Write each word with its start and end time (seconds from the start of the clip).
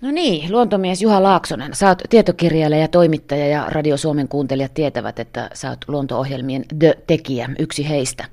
No 0.00 0.10
niin, 0.10 0.52
luontomies 0.52 1.02
Juha 1.02 1.22
Laaksonen, 1.22 1.74
sä 1.74 1.88
oot 1.88 2.02
tietokirjailija 2.10 2.80
ja 2.80 2.88
toimittaja 2.88 3.46
ja 3.46 3.66
Radio 3.68 3.96
Suomen 3.96 4.28
kuuntelijat 4.28 4.74
tietävät, 4.74 5.18
että 5.18 5.50
sä 5.54 5.68
oot 5.70 5.78
luonto-ohjelmien 5.88 6.64
The-tekijä, 6.78 7.50
yksi 7.58 7.88
heistä. 7.88 8.24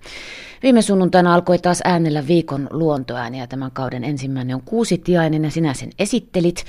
Viime 0.64 0.82
sunnuntaina 0.82 1.34
alkoi 1.34 1.58
taas 1.60 1.82
äänellä 1.84 2.28
viikon 2.28 2.68
luontoääniä. 2.72 3.48
Tämän 3.48 3.72
kauden 3.72 4.04
ensimmäinen 4.04 4.56
on 4.56 4.62
kuusitiainen 4.66 5.44
ja 5.44 5.52
sinä 5.52 5.74
sen 5.74 5.90
esittelit. 6.00 6.66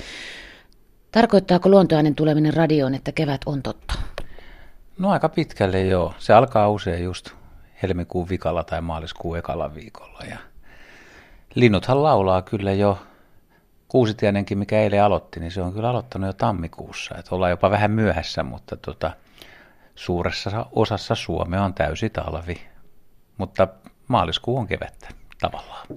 Tarkoittaako 1.11 1.69
luontoäänen 1.69 2.15
tuleminen 2.15 2.53
radioon, 2.53 2.95
että 2.95 3.11
kevät 3.11 3.41
on 3.45 3.63
totta? 3.63 3.93
No 4.99 5.09
aika 5.09 5.29
pitkälle 5.29 5.81
joo. 5.81 6.13
Se 6.17 6.33
alkaa 6.33 6.69
usein 6.69 7.03
just 7.03 7.29
helmikuun 7.83 8.29
vikalla 8.29 8.63
tai 8.63 8.81
maaliskuun 8.81 9.37
ekalla 9.37 9.75
viikolla. 9.75 10.19
Ja 10.29 10.37
linnuthan 11.55 12.03
laulaa 12.03 12.41
kyllä 12.41 12.73
jo 12.73 12.97
Kuusitiainenkin, 13.87 14.57
mikä 14.57 14.81
eilen 14.81 15.03
aloitti, 15.03 15.39
niin 15.39 15.51
se 15.51 15.61
on 15.61 15.73
kyllä 15.73 15.89
aloittanut 15.89 16.27
jo 16.27 16.33
tammikuussa. 16.33 17.15
Että 17.17 17.35
ollaan 17.35 17.51
jopa 17.51 17.71
vähän 17.71 17.91
myöhässä, 17.91 18.43
mutta 18.43 18.77
tota, 18.77 19.11
suuressa 19.95 20.65
osassa 20.71 21.15
Suomea 21.15 21.63
on 21.63 21.73
täysi 21.73 22.09
talvi. 22.09 22.61
Mutta 23.37 23.67
maaliskuu 24.07 24.57
on 24.57 24.67
kevättä 24.67 25.07
tavallaan. 25.41 25.87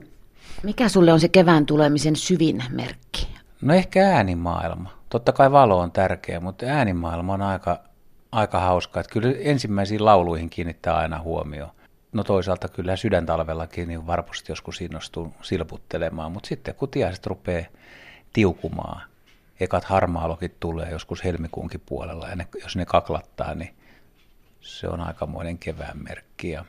Mikä 0.63 0.89
sulle 0.89 1.13
on 1.13 1.21
se 1.21 1.29
kevään 1.29 1.66
tulemisen 1.66 2.16
syvin 2.16 2.65
merkki? 2.71 3.29
No 3.63 3.75
ehkä 3.75 4.09
äänimaailma. 4.09 4.91
Totta 5.09 5.33
kai 5.33 5.52
valo 5.52 5.79
on 5.79 5.93
tärkeä, 5.93 6.41
mutta 6.41 6.66
äänimaailma 6.66 7.35
on 7.35 7.43
aika, 7.43 7.80
aika 8.33 8.61
hauska. 8.61 9.01
Että 9.01 9.13
kyllä 9.13 9.35
ensimmäisiin 9.38 10.05
lauluihin 10.05 10.51
kiinnittää 10.51 10.97
aina 10.97 11.21
huomio. 11.21 11.71
No 12.13 12.25
toisaalta 12.25 12.69
kyllä 12.69 12.97
sydäntalvellakin 12.97 13.89
niin 13.89 14.07
varmasti 14.07 14.53
joskus 14.53 14.81
innostuu 14.81 15.35
silputtelemaan, 15.43 16.33
mutta 16.33 16.49
sitten 16.49 16.75
kun 16.75 16.89
tiaiset 16.89 17.27
rupeaa 17.27 17.67
tiukumaan, 18.33 19.03
ekat 19.61 19.85
harmaalokit 19.85 20.61
tulee 20.61 20.91
joskus 20.91 21.25
helmikuunkin 21.25 21.83
puolella 21.87 22.29
ja 22.29 22.37
ne, 22.37 22.47
jos 22.63 22.77
ne 22.77 22.87
kaklattaa, 22.87 23.55
niin 23.55 23.75
se 24.61 24.89
on 24.89 25.01
aikamoinen 25.01 25.59
kevään 25.59 25.99
merkki. 26.02 26.51
Ja 26.51 26.65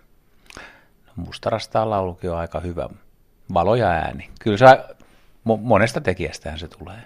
no, 1.07 1.13
mustarastaa 1.15 1.89
laulukin 1.89 2.31
on 2.31 2.37
aika 2.37 2.59
hyvä. 2.59 2.89
Valo 3.53 3.75
ja 3.75 3.87
ääni. 3.87 4.29
Kyllä 4.39 4.57
se 4.57 4.65
monesta 5.43 6.01
tekijästähän 6.01 6.59
se 6.59 6.67
tulee. 6.67 7.01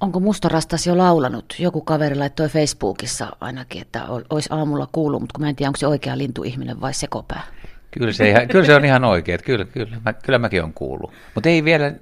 Onko 0.00 0.20
Mustarastas 0.20 0.86
jo 0.86 0.98
laulanut? 0.98 1.54
Joku 1.58 1.80
kaveri 1.80 2.14
laittoi 2.14 2.48
Facebookissa 2.48 3.36
ainakin, 3.40 3.82
että 3.82 4.06
olisi 4.30 4.48
aamulla 4.52 4.88
kuullut, 4.92 5.20
mutta 5.20 5.32
kun 5.32 5.44
mä 5.44 5.48
en 5.48 5.56
tiedä, 5.56 5.68
onko 5.68 5.76
se 5.76 5.86
oikea 5.86 6.18
lintuihminen 6.18 6.80
vai 6.80 6.94
sekopää. 6.94 7.42
Kyllä 7.90 8.12
se, 8.12 8.46
kyllä 8.50 8.66
se 8.66 8.74
on 8.74 8.84
ihan 8.84 9.04
oikein, 9.04 9.40
kyllä, 9.44 9.64
kyllä, 9.64 9.96
mä, 10.04 10.12
kyllä 10.12 10.38
mäkin 10.38 10.62
on 10.64 10.72
kuullut. 10.72 11.12
Mutta 11.34 11.48
ei 11.48 11.64
vielä, 11.64 11.92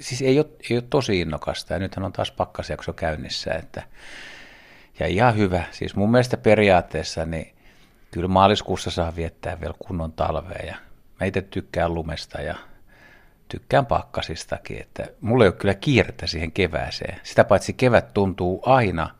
siis 0.00 0.22
ei 0.22 0.38
ole, 0.38 0.46
ei 0.70 0.76
ole 0.76 0.84
tosi 0.90 1.20
innokasta 1.20 1.72
ja 1.72 1.78
nythän 1.78 2.04
on 2.04 2.12
taas 2.12 2.30
pakkasjakso 2.30 2.92
käynnissä, 2.92 3.54
että, 3.54 3.82
ja 5.00 5.06
ihan 5.06 5.36
hyvä. 5.36 5.64
Siis 5.70 5.96
mun 5.96 6.10
mielestä 6.10 6.36
periaatteessa 6.36 7.26
niin 7.26 7.54
kyllä 8.10 8.28
maaliskuussa 8.28 8.90
saa 8.90 9.16
viettää 9.16 9.60
vielä 9.60 9.74
kunnon 9.78 10.12
talvea 10.12 10.66
ja 10.66 10.76
mä 11.20 11.26
itse 11.26 11.42
tykkään 11.42 11.94
lumesta 11.94 12.40
ja 12.40 12.54
tykkään 13.48 13.86
pakkasistakin, 13.86 14.80
että 14.80 15.06
mulla 15.20 15.44
ei 15.44 15.48
ole 15.48 15.56
kyllä 15.56 15.74
kiirettä 15.74 16.26
siihen 16.26 16.52
kevääseen. 16.52 17.20
Sitä 17.22 17.44
paitsi 17.44 17.72
kevät 17.72 18.14
tuntuu 18.14 18.62
aina 18.66 19.10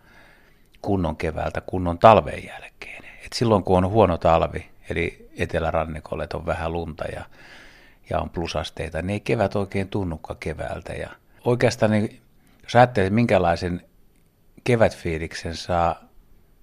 kunnon 0.82 1.16
keväältä 1.16 1.60
kunnon 1.60 1.98
talven 1.98 2.44
jälkeen. 2.44 3.04
Et 3.04 3.32
silloin 3.34 3.64
kun 3.64 3.84
on 3.84 3.90
huono 3.90 4.18
talvi, 4.18 4.66
eli 4.90 5.30
etelärannikolle 5.36 6.28
on 6.34 6.46
vähän 6.46 6.72
lunta 6.72 7.04
ja, 7.04 7.24
ja 8.10 8.20
on 8.20 8.30
plusasteita, 8.30 9.02
niin 9.02 9.10
ei 9.10 9.20
kevät 9.20 9.56
oikein 9.56 9.88
tunnukaan 9.88 10.38
keväältä. 10.40 10.92
Ja 10.92 11.10
oikeastaan 11.44 11.90
niin, 11.90 12.20
jos 12.62 12.76
ajattelee, 12.76 13.10
minkälaisen 13.10 13.82
kevätfiiliksen 14.64 15.56
saa 15.56 16.00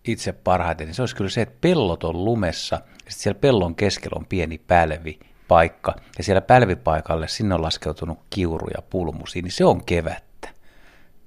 itse 0.03 0.31
parhaiten, 0.31 0.87
niin 0.87 0.95
se 0.95 1.01
olisi 1.01 1.15
kyllä 1.15 1.29
se, 1.29 1.41
että 1.41 1.57
pellot 1.61 2.03
on 2.03 2.25
lumessa, 2.25 2.75
ja 2.75 3.11
sitten 3.11 3.23
siellä 3.23 3.39
pellon 3.39 3.75
keskellä 3.75 4.15
on 4.19 4.25
pieni 4.25 4.57
pälvi, 4.57 5.19
paikka, 5.47 5.95
ja 6.17 6.23
siellä 6.23 6.41
pälvipaikalle 6.41 7.27
sinne 7.27 7.55
on 7.55 7.61
laskeutunut 7.61 8.19
kiuru 8.29 8.67
ja 8.67 8.81
pulmusi, 8.89 9.41
niin 9.41 9.51
se 9.51 9.65
on 9.65 9.85
kevättä 9.85 10.49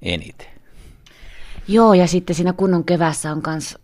eniten. 0.02 0.46
Joo, 1.68 1.94
ja 1.94 2.06
sitten 2.06 2.36
siinä 2.36 2.52
kunnon 2.52 2.84
kevässä 2.84 3.32
on 3.32 3.42
myös 3.46 3.78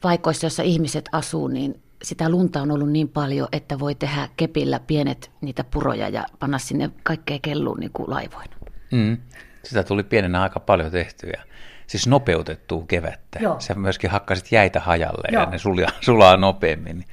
paikoissa, 0.00 0.44
joissa 0.44 0.62
ihmiset 0.62 1.08
asuu, 1.12 1.48
niin 1.48 1.82
sitä 2.02 2.28
lunta 2.28 2.62
on 2.62 2.70
ollut 2.70 2.90
niin 2.90 3.08
paljon, 3.08 3.48
että 3.52 3.78
voi 3.78 3.94
tehdä 3.94 4.28
kepillä 4.36 4.80
pienet 4.80 5.30
niitä 5.40 5.64
puroja 5.64 6.08
ja 6.08 6.24
panna 6.38 6.58
sinne 6.58 6.90
kaikkea 7.02 7.38
kelluun 7.42 7.80
niin 7.80 7.92
kuin 7.92 8.10
laivoina. 8.10 8.56
Mm. 8.90 9.16
Sitä 9.62 9.84
tuli 9.84 10.02
pienenä 10.02 10.42
aika 10.42 10.60
paljon 10.60 10.90
tehtyä. 10.90 11.42
Siis 11.86 12.06
nopeutettua 12.06 12.84
kevättä. 12.88 13.38
Joo. 13.42 13.60
Sä 13.60 13.74
myöskin 13.74 14.10
hakkasit 14.10 14.52
jäitä 14.52 14.80
hajalle 14.80 15.28
Joo. 15.32 15.42
ja 15.42 15.50
ne 15.50 15.58
sulaa, 15.58 15.90
sulaa 16.00 16.36
nopeammin. 16.36 17.04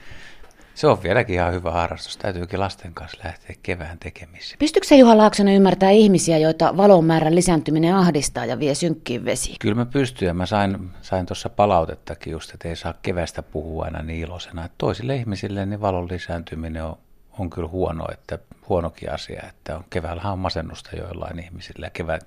Se 0.76 0.88
on 0.88 1.04
vieläkin 1.04 1.36
ihan 1.36 1.54
hyvä 1.54 1.72
harrastus. 1.72 2.18
Täytyykin 2.18 2.60
lasten 2.60 2.94
kanssa 2.94 3.18
lähteä 3.24 3.56
kevään 3.64 4.00
tekemiseen. 4.00 4.60
Pystyykö 4.60 4.88
se 4.88 4.96
Juha 4.96 5.18
Laaksonen 5.18 5.56
ymmärtää 5.56 5.90
ihmisiä, 5.90 6.38
joita 6.38 6.78
valon 6.78 7.06
määrän 7.06 7.36
lisääntyminen 7.36 7.96
ahdistaa 7.96 8.46
ja 8.46 8.60
vie 8.60 8.76
synkkiin 8.76 9.26
vesi? 9.26 9.56
Kyllä 9.60 9.76
mä 9.76 9.86
pystyn 9.86 10.36
mä 10.36 10.46
sain, 10.46 10.90
sain 11.02 11.26
tuossa 11.26 11.50
palautettakin 11.50 12.32
just, 12.32 12.54
että 12.54 12.68
ei 12.68 12.76
saa 12.76 12.94
kevästä 13.02 13.44
puhua 13.44 13.86
aina 13.86 14.02
niin 14.02 14.20
iloisena. 14.20 14.66
Että 14.66 14.76
toisille 14.78 15.16
ihmisille 15.16 15.66
niin 15.66 15.82
valon 15.82 16.08
lisääntyminen 16.12 16.84
on, 16.84 16.98
on 17.40 17.50
kyllä 17.50 17.68
huono, 17.68 18.06
että 18.12 18.40
huonokin 18.70 19.12
asia. 19.12 19.44
Että 19.50 19.78
on, 19.78 19.84
keväällähän 19.90 20.34
on 20.34 20.40
masennusta 20.40 20.96
joillain 20.96 21.40
ihmisillä 21.40 21.86
ja 21.86 21.90
kevään, 21.90 22.22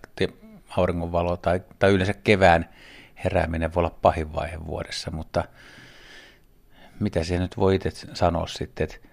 auringonvalo 0.76 1.37
tai, 1.37 1.60
tai 1.78 1.91
yleensä 1.91 2.14
kevään 2.14 2.69
herääminen 3.25 3.75
voi 3.75 3.81
olla 3.81 3.97
pahin 4.03 4.34
vaihe 4.34 4.66
vuodessa, 4.66 5.10
mutta– 5.10 5.44
mitä 7.00 7.25
se 7.25 7.38
nyt 7.38 7.56
voi 7.56 7.75
itse 7.75 7.91
sanoa 8.14 8.47
sitten, 8.47 8.84
että 8.84 9.09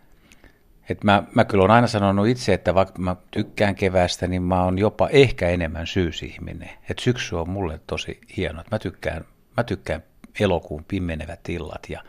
et 0.89 1.03
mä, 1.03 1.23
mä 1.35 1.45
kyllä 1.45 1.63
olen 1.63 1.75
aina 1.75 1.87
sanonut 1.87 2.27
itse, 2.27 2.53
että 2.53 2.75
vaikka 2.75 2.99
mä 2.99 3.15
tykkään 3.31 3.75
keväästä, 3.75 4.27
niin 4.27 4.43
mä 4.43 4.63
oon 4.63 4.77
jopa 4.77 5.09
ehkä 5.09 5.49
enemmän 5.49 5.87
syysihminen. 5.87 6.69
Että 6.89 7.03
syksy 7.03 7.35
on 7.35 7.49
mulle 7.49 7.79
tosi 7.87 8.21
hieno. 8.37 8.63
Mä 8.71 8.79
tykkään, 8.79 9.25
mä 9.57 9.63
tykkään 9.63 10.03
elokuun 10.39 10.85
pimenevät 10.87 11.49
illat 11.49 11.89
ja 11.89 12.03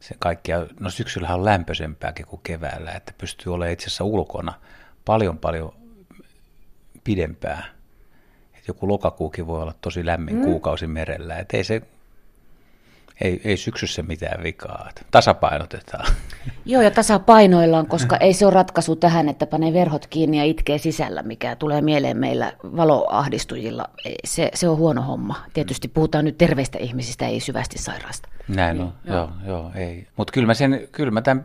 se 0.00 0.14
kaikkia, 0.18 0.66
no 0.80 0.90
syksyllähän 0.90 1.38
on 1.38 1.44
lämpöisempääkin 1.44 2.26
kuin 2.26 2.40
keväällä, 2.42 2.92
että 2.92 3.12
pystyy 3.18 3.54
olemaan 3.54 3.72
itse 3.72 3.86
asiassa 3.86 4.04
ulkona 4.04 4.54
paljon 5.04 5.38
paljon 5.38 5.74
pidempää. 7.04 7.64
Et 8.58 8.68
joku 8.68 8.88
lokakuukin 8.88 9.46
voi 9.46 9.62
olla 9.62 9.74
tosi 9.80 10.06
lämmin 10.06 10.36
mm. 10.36 10.42
kuukausi 10.42 10.86
merellä, 10.86 11.38
että 11.38 11.56
ei 11.56 11.64
se 11.64 11.82
ei, 13.20 13.40
ei 13.44 13.56
syksyssä 13.56 14.02
mitään 14.02 14.42
vikaa. 14.42 14.90
Tasapainotetaan. 15.10 16.06
Joo, 16.66 16.82
ja 16.82 16.90
tasapainoillaan, 16.90 17.86
koska 17.86 18.16
ei 18.16 18.32
se 18.32 18.46
ole 18.46 18.54
ratkaisu 18.54 18.96
tähän, 18.96 19.28
että 19.28 19.46
panee 19.46 19.72
verhot 19.72 20.06
kiinni 20.06 20.38
ja 20.38 20.44
itkee 20.44 20.78
sisällä, 20.78 21.22
mikä 21.22 21.56
tulee 21.56 21.80
mieleen 21.80 22.16
meillä 22.16 22.52
valoahdistujilla. 22.64 23.90
Se, 24.24 24.50
se 24.54 24.68
on 24.68 24.76
huono 24.76 25.02
homma. 25.02 25.44
Tietysti 25.52 25.88
puhutaan 25.88 26.24
nyt 26.24 26.38
terveistä 26.38 26.78
ihmisistä, 26.78 27.26
ei 27.26 27.40
syvästi 27.40 27.78
sairaasta. 27.78 28.28
Näin 28.48 28.80
on, 28.80 28.92
joo, 29.04 29.16
joo, 29.16 29.30
joo 29.46 29.70
ei. 29.74 30.06
Mutta 30.16 30.32
kyllä 30.32 30.46
mä, 30.46 30.54
sen, 30.54 30.88
kyllä 30.92 31.10
mä 31.10 31.22
tämän 31.22 31.44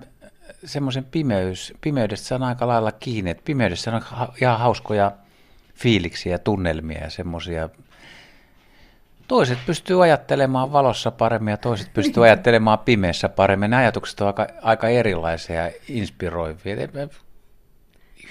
semmoisen 0.66 1.06
pimeys, 1.06 1.74
pimeydestä 1.82 2.28
saan 2.28 2.44
aika 2.44 2.68
lailla 2.68 2.92
kiinni, 2.92 3.32
että 3.32 3.44
pimeydessä 3.46 3.92
on 3.96 4.02
ihan 4.42 4.60
hauskoja 4.60 5.12
fiiliksiä, 5.76 6.40
tunnelmia 6.40 7.04
ja 7.04 7.10
semmoisia 7.10 7.70
toiset 9.30 9.60
pystyy 9.66 10.04
ajattelemaan 10.04 10.72
valossa 10.72 11.12
paremmin 11.12 11.52
ja 11.52 11.58
toiset 11.58 11.94
pystyy 11.94 12.24
ajattelemaan 12.24 12.80
pimeässä 12.80 13.30
paremmin. 13.30 13.70
Nämä 13.70 13.82
ajatukset 13.82 14.22
ovat 14.22 14.40
aika, 14.40 14.54
aika 14.62 14.90
erilaisia 14.90 15.66
ja 15.66 15.72
inspiroivia. 15.88 16.88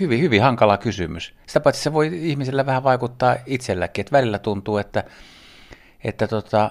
Hyvin, 0.01 0.21
hyvin 0.21 0.43
hankala 0.43 0.77
kysymys. 0.77 1.35
Sitä 1.47 1.61
paitsi 1.61 1.83
se 1.83 1.93
voi 1.93 2.11
ihmisellä 2.13 2.67
vähän 2.67 2.85
vaikuttaa 2.85 3.37
itselläkin, 3.47 4.03
että 4.03 4.13
välillä 4.13 4.39
tuntuu, 4.39 4.77
että, 4.77 5.05
että 6.05 6.29
tota, 6.29 6.71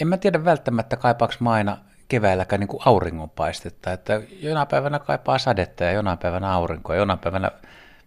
en 0.00 0.08
mä 0.08 0.16
tiedä 0.16 0.44
välttämättä 0.44 0.96
kaipaako 0.96 1.34
mä 1.40 1.50
aina 1.50 1.78
keväälläkään 2.08 2.60
niin 2.60 2.68
kuin 2.68 2.82
auringonpaistetta, 2.84 3.92
että 3.92 4.20
jonain 4.40 4.68
päivänä 4.68 4.98
kaipaa 4.98 5.38
sadetta 5.38 5.84
ja 5.84 5.92
jonain 5.92 6.18
päivänä 6.18 6.52
aurinkoa, 6.52 6.96
jonain 6.96 7.18
päivänä 7.18 7.50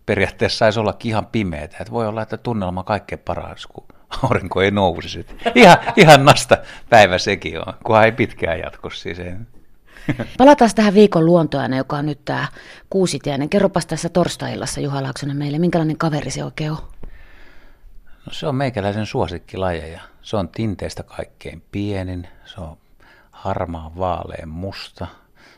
periaatteessa 0.06 0.58
saisi 0.58 0.80
olla 0.80 0.98
ihan 1.04 1.26
pimeätä. 1.26 1.78
Että 1.80 1.94
voi 1.94 2.08
olla, 2.08 2.22
että 2.22 2.38
tunnelma 2.38 2.82
on 2.82 2.86
kaikkein 2.86 3.22
paras, 3.26 3.68
kun 3.68 3.95
aurinko 4.24 4.62
ei 4.62 4.72
nousisi. 4.72 5.26
Ihan, 5.56 5.78
ihan 5.96 6.26
nasta 6.26 6.58
päivä 6.90 7.18
sekin 7.18 7.60
on, 7.60 7.74
kunhan 7.84 8.06
ei 8.06 8.12
pitkään 8.12 8.60
jatko 8.60 8.90
siis. 8.90 9.18
Palataan 10.38 10.72
tähän 10.76 10.94
viikon 10.94 11.26
luontoään, 11.26 11.74
joka 11.74 11.98
on 11.98 12.06
nyt 12.06 12.26
tämä 12.26 12.48
kuusitiainen. 12.90 13.50
Kerropas 13.50 13.86
tässä 13.86 14.10
torstaillassa 14.10 14.82
Juha 14.82 15.04
Laaksonen 15.04 15.38
meille, 15.38 15.60
minkälainen 15.60 15.98
kaveri 15.98 16.32
se 16.32 16.44
oikein 16.44 16.72
on? 16.72 16.78
No 18.26 18.32
se 18.32 18.48
on 18.48 18.56
meikäläisen 18.56 19.06
suosikkilajeja. 19.06 20.02
Se 20.22 20.38
on 20.38 20.50
tinteistä 20.50 21.04
kaikkein 21.04 21.64
pienin, 21.72 22.28
se 22.46 22.62
on 22.62 22.78
harmaa 23.32 23.92
vaaleen 23.98 24.50
musta, 24.50 25.08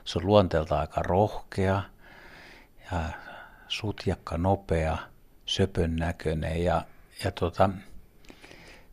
se 0.05 0.19
on 0.19 0.25
luonteelta 0.25 0.79
aika 0.79 1.01
rohkea 1.01 1.81
ja 2.91 3.01
sutjakka 3.67 4.37
nopea, 4.37 4.97
söpön 5.45 5.95
näköinen 5.95 6.63
ja 6.63 6.81
ja 7.23 7.31
tota, 7.31 7.69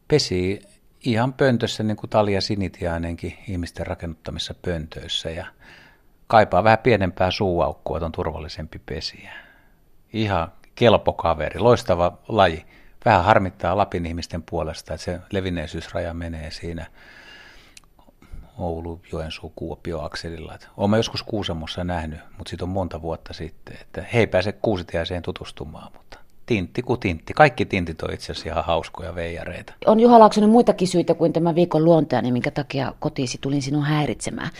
pesi 0.09 0.61
ihan 1.01 1.33
pöntössä 1.33 1.83
niin 1.83 1.97
kuin 1.97 2.11
Talia 2.11 2.41
Sinitiainenkin 2.41 3.39
ihmisten 3.49 3.87
rakennuttamissa 3.87 4.55
pöntöissä 4.63 5.31
ja 5.31 5.47
kaipaa 6.27 6.65
vähän 6.65 6.79
pienempää 6.79 7.31
suuaukkoa, 7.31 7.97
että 7.97 8.07
on 8.07 8.13
turvallisempi 8.13 8.81
pesiä. 8.87 9.33
Ihan 10.13 10.53
kelpo 10.75 11.13
kaveri, 11.13 11.61
loistava 11.61 12.19
laji. 12.29 12.65
Vähän 13.05 13.25
harmittaa 13.25 13.77
Lapin 13.77 14.07
ihmisten 14.07 14.43
puolesta, 14.43 14.95
että 14.95 15.05
se 15.05 15.21
levinneisyysraja 15.31 16.15
menee 16.15 16.51
siinä 16.51 16.87
Oulu, 18.59 19.01
Joensuu, 19.13 19.53
Kuopio 19.57 20.01
akselilla. 20.01 20.59
Olen 20.77 20.99
joskus 20.99 21.23
Kuusamossa 21.23 21.85
nähnyt, 21.85 22.21
mutta 22.39 22.51
siitä 22.51 22.65
on 22.65 22.69
monta 22.69 23.03
vuotta 23.03 23.33
sitten, 23.33 23.77
että 23.81 24.05
he 24.13 24.19
ei 24.19 24.27
pääse 24.27 24.53
Kuusitiaiseen 24.53 25.23
tutustumaan, 25.23 25.93
mutta 25.93 26.19
tintti 26.47 26.83
kuin 26.83 27.01
tintti. 27.01 27.33
Kaikki 27.33 27.65
tintit 27.65 28.03
on 28.03 28.15
itse 28.15 28.33
asiassa 28.33 28.49
ihan 28.49 28.65
hauskoja 28.65 29.15
veijareita. 29.15 29.73
On 29.87 30.01
Juha 30.01 30.19
Laaksonen 30.19 30.51
muitakin 30.51 30.89
syitä 30.89 31.15
kuin 31.15 31.33
tämä 31.33 31.55
viikon 31.55 31.85
luontajani, 31.85 32.33
minkä 32.33 32.51
takia 32.51 32.93
kotiisi 33.01 33.39
tulin 33.41 33.63
sinun 33.63 33.83
häiritsemään. 33.83 34.51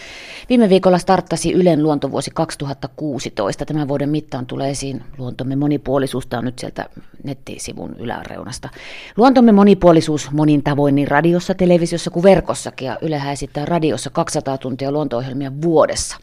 Viime 0.49 0.69
viikolla 0.69 0.99
starttasi 0.99 1.53
Ylen 1.53 1.83
luontovuosi 1.83 2.31
2016. 2.35 3.65
Tämän 3.67 3.89
vuoden 3.89 4.09
mittaan 4.09 4.47
tulee 4.47 4.71
esiin 4.71 5.03
luontomme 5.19 5.57
monipuolisuus. 5.57 6.27
Tämä 6.27 6.39
on 6.39 6.45
nyt 6.45 6.59
sieltä 6.59 6.87
nettisivun 7.25 7.97
yläreunasta. 7.99 8.69
Luontomme 9.17 9.53
monipuolisuus 9.53 10.31
monin 10.31 10.63
tavoin 10.63 10.95
niin 10.95 11.09
radiossa, 11.09 11.55
televisiossa 11.55 12.11
kuin 12.11 12.23
verkossakin. 12.23 12.87
Ja 12.87 12.99
Ylehän 13.03 13.33
esittää 13.33 13.65
radiossa 13.65 14.11
200 14.11 14.59
tuntia 14.59 14.93
luonto-ohjelmia 14.93 15.53
vuodessa. 15.63 16.17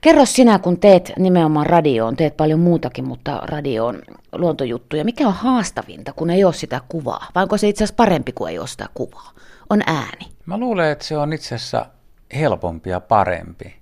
Kerro 0.00 0.24
sinä, 0.24 0.58
kun 0.58 0.80
teet 0.80 1.12
nimenomaan 1.18 1.66
radioon, 1.66 2.16
teet 2.16 2.36
paljon 2.36 2.60
muutakin, 2.60 3.08
mutta 3.08 3.40
radioon 3.42 4.02
luontojuttuja. 4.32 4.95
Mikä 5.04 5.26
on 5.26 5.34
haastavinta, 5.34 6.12
kun 6.12 6.30
ei 6.30 6.44
ole 6.44 6.52
sitä 6.52 6.80
kuvaa? 6.88 7.26
Vai 7.34 7.42
onko 7.42 7.56
se 7.56 7.68
itse 7.68 7.84
asiassa 7.84 7.96
parempi 7.96 8.32
kuin 8.32 8.50
ei 8.50 8.58
ole 8.58 8.66
sitä 8.66 8.88
kuvaa? 8.94 9.32
On 9.70 9.82
ääni. 9.86 10.28
Mä 10.46 10.58
luulen, 10.58 10.90
että 10.90 11.04
se 11.04 11.18
on 11.18 11.32
itse 11.32 11.54
asiassa 11.54 11.86
helpompi 12.34 12.90
ja 12.90 13.00
parempi. 13.00 13.76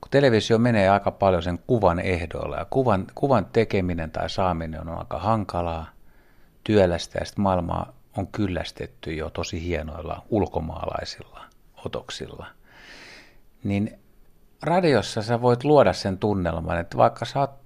Kun 0.00 0.10
televisio 0.10 0.58
menee 0.58 0.88
aika 0.88 1.10
paljon 1.10 1.42
sen 1.42 1.58
kuvan 1.66 1.98
ehdoilla 1.98 2.56
ja 2.56 2.66
kuvan, 2.70 3.06
kuvan 3.14 3.46
tekeminen 3.52 4.10
tai 4.10 4.30
saaminen 4.30 4.88
on 4.88 4.98
aika 4.98 5.18
hankalaa, 5.18 5.86
työlästä 6.64 7.18
ja 7.18 7.24
sitten 7.24 7.42
maailmaa 7.42 7.92
on 8.16 8.26
kyllästetty 8.26 9.12
jo 9.14 9.30
tosi 9.30 9.64
hienoilla 9.64 10.22
ulkomaalaisilla 10.30 11.40
otoksilla. 11.84 12.46
Niin 13.64 13.98
radiossa 14.62 15.22
sä 15.22 15.42
voit 15.42 15.64
luoda 15.64 15.92
sen 15.92 16.18
tunnelman, 16.18 16.78
että 16.78 16.96
vaikka 16.96 17.24
sä 17.24 17.40
oot 17.40 17.59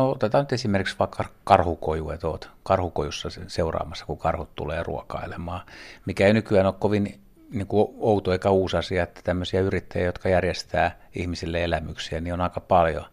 No 0.00 0.10
otetaan 0.10 0.42
nyt 0.42 0.52
esimerkiksi 0.52 0.96
vaikka 0.98 1.24
karhukoju, 1.44 2.10
että 2.10 2.28
olet 2.28 2.48
karhukojussa 2.62 3.28
seuraamassa, 3.46 4.06
kun 4.06 4.18
karhut 4.18 4.54
tulee 4.54 4.82
ruokailemaan, 4.82 5.60
mikä 6.06 6.26
ei 6.26 6.32
nykyään 6.32 6.66
ole 6.66 6.74
kovin 6.78 7.20
niin 7.50 7.66
kuin 7.66 7.94
outo 7.98 8.32
eikä 8.32 8.50
uusi 8.50 8.76
asia, 8.76 9.02
että 9.02 9.20
tämmöisiä 9.24 9.60
yrittäjiä, 9.60 10.06
jotka 10.06 10.28
järjestää 10.28 10.98
ihmisille 11.14 11.64
elämyksiä, 11.64 12.20
niin 12.20 12.34
on 12.34 12.40
aika 12.40 12.60
paljon. 12.60 13.04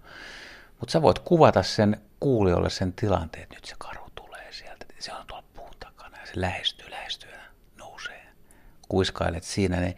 Mutta 0.79 0.91
sä 0.91 1.01
voit 1.01 1.19
kuvata 1.19 1.63
sen 1.63 2.01
kuulijoille 2.19 2.69
sen 2.69 2.93
tilanteen, 2.93 3.43
että 3.43 3.55
nyt 3.55 3.65
se 3.65 3.75
karhu 3.77 4.09
tulee 4.15 4.51
sieltä, 4.51 4.85
se 4.99 5.13
on 5.13 5.27
tuolla 5.27 5.43
puun 5.55 5.71
takana 5.79 6.17
ja 6.17 6.25
se 6.25 6.41
lähestyy, 6.41 6.91
lähestyy 6.91 7.31
ja 7.31 7.39
nousee. 7.77 8.21
Kuiskailet 8.89 9.43
siinä, 9.43 9.79
niin 9.79 9.97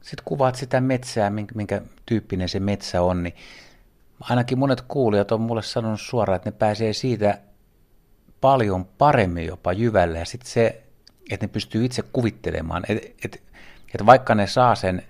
sitten 0.00 0.24
kuvaat 0.24 0.54
sitä 0.54 0.80
metsää, 0.80 1.30
minkä, 1.30 1.54
minkä 1.54 1.82
tyyppinen 2.06 2.48
se 2.48 2.60
metsä 2.60 3.02
on, 3.02 3.22
niin 3.22 3.34
ainakin 4.30 4.58
monet 4.58 4.80
kuulijat 4.80 5.32
on 5.32 5.40
mulle 5.40 5.62
sanonut 5.62 6.00
suoraan, 6.00 6.36
että 6.36 6.50
ne 6.50 6.56
pääsee 6.58 6.92
siitä 6.92 7.38
paljon 8.40 8.84
paremmin 8.84 9.46
jopa 9.46 9.72
jyvälle. 9.72 10.18
Ja 10.18 10.24
sitten 10.24 10.50
se, 10.50 10.82
että 11.30 11.46
ne 11.46 11.52
pystyy 11.52 11.84
itse 11.84 12.02
kuvittelemaan, 12.02 12.82
että 12.88 13.08
et, 13.24 13.42
et 13.94 14.06
vaikka 14.06 14.34
ne 14.34 14.46
saa 14.46 14.74
sen 14.74 15.02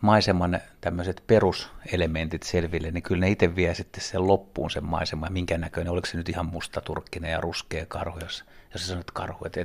maiseman 0.00 0.60
tämmöiset 0.80 1.22
peruselementit 1.26 2.42
selville, 2.42 2.90
niin 2.90 3.02
kyllä 3.02 3.20
ne 3.20 3.30
itse 3.30 3.56
vie 3.56 3.74
sitten 3.74 4.02
sen 4.02 4.26
loppuun 4.26 4.70
sen 4.70 4.84
maiseman, 4.84 5.32
minkä 5.32 5.58
näköinen, 5.58 5.92
oliko 5.92 6.06
se 6.06 6.16
nyt 6.16 6.28
ihan 6.28 6.46
musta 6.46 6.80
turkkinen 6.80 7.30
ja 7.30 7.40
ruskea 7.40 7.86
karhu, 7.86 8.18
jos, 8.18 8.44
jos 8.72 8.82
sä 8.82 8.88
sanot 8.88 9.10
karhu, 9.10 9.44
että, 9.44 9.60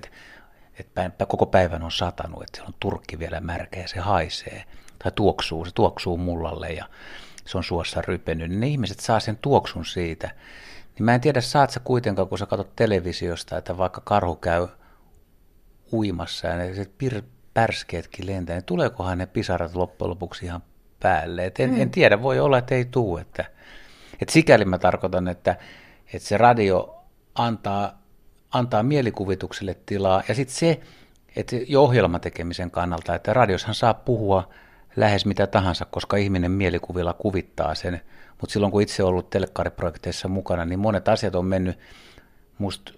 että, 0.80 1.06
että 1.06 1.26
koko 1.26 1.46
päivän 1.46 1.84
on 1.84 1.92
satanut, 1.92 2.44
että 2.44 2.58
siellä 2.58 2.68
on 2.68 2.76
turkki 2.80 3.20
vielä 3.20 3.40
märkä 3.40 3.80
ja 3.80 3.88
se 3.88 4.00
haisee, 4.00 4.64
tai 5.00 5.12
tuoksuu, 5.12 5.66
se 5.66 5.72
tuoksuu 5.74 6.18
mullalle 6.18 6.70
ja 6.70 6.86
se 7.46 7.58
on 7.58 7.64
suossa 7.64 8.02
rypennyt, 8.02 8.50
niin 8.50 8.60
ne 8.60 8.68
ihmiset 8.68 9.00
saa 9.00 9.20
sen 9.20 9.38
tuoksun 9.38 9.86
siitä. 9.86 10.32
Niin 10.96 11.06
mä 11.06 11.16
en 11.16 11.22
tiedä, 11.22 11.42
saat 11.42 11.70
sä 11.70 11.80
kuitenkaan, 11.80 12.28
kun 12.28 12.38
sä 12.38 12.46
katsot 12.46 12.76
televisiosta, 12.76 13.58
että 13.58 13.78
vaikka 13.78 14.02
karhu 14.06 14.36
käy 14.36 14.68
uimassa 15.94 16.48
ja 16.48 16.56
ne 16.56 16.88
pir- 17.04 17.24
pärskeetkin 17.54 18.28
lentää, 18.28 18.56
niin 18.56 18.66
tuleekohan 18.66 19.18
ne 19.18 19.26
pisarat 19.26 19.76
loppujen 19.76 20.10
lopuksi 20.10 20.46
ihan 20.46 20.64
päälle. 21.00 21.46
Et 21.46 21.60
en, 21.60 21.70
mm. 21.70 21.82
en 21.82 21.90
tiedä, 21.90 22.22
voi 22.22 22.40
olla, 22.40 22.58
että 22.58 22.76
ei 22.76 22.86
tule. 22.86 23.22
Että, 23.22 23.46
että 24.22 24.34
sikäli 24.34 24.66
mä 24.66 24.78
tarkoitan, 24.78 25.28
että, 25.28 25.56
että 26.14 26.28
se 26.28 26.38
radio 26.38 27.04
antaa, 27.36 28.02
antaa 28.52 28.84
mielikuvitukselle 28.84 29.78
tilaa. 29.86 30.24
Ja 30.28 30.36
sitten 30.36 30.56
se, 30.56 30.80
että 31.36 31.56
jo 31.68 31.84
ohjelmatekemisen 31.84 32.72
kannalta, 32.72 33.16
että 33.16 33.34
radioshan 33.34 33.76
saa 33.76 33.94
puhua– 33.94 34.50
lähes 34.96 35.26
mitä 35.26 35.48
tahansa, 35.48 35.86
koska 35.86 36.18
ihminen 36.18 36.52
mielikuvilla 36.52 37.14
kuvittaa 37.14 37.76
sen. 37.76 38.02
Mutta 38.42 38.54
silloin 38.54 38.72
kun 38.72 38.82
itse 38.82 39.04
ollut 39.04 39.30
telkkariprojekteissa 39.30 40.28
mukana, 40.28 40.66
niin 40.66 40.80
monet 40.80 41.08
asiat 41.08 41.36
on 41.36 41.46
mennyt, 41.46 41.80
musta 42.58 42.94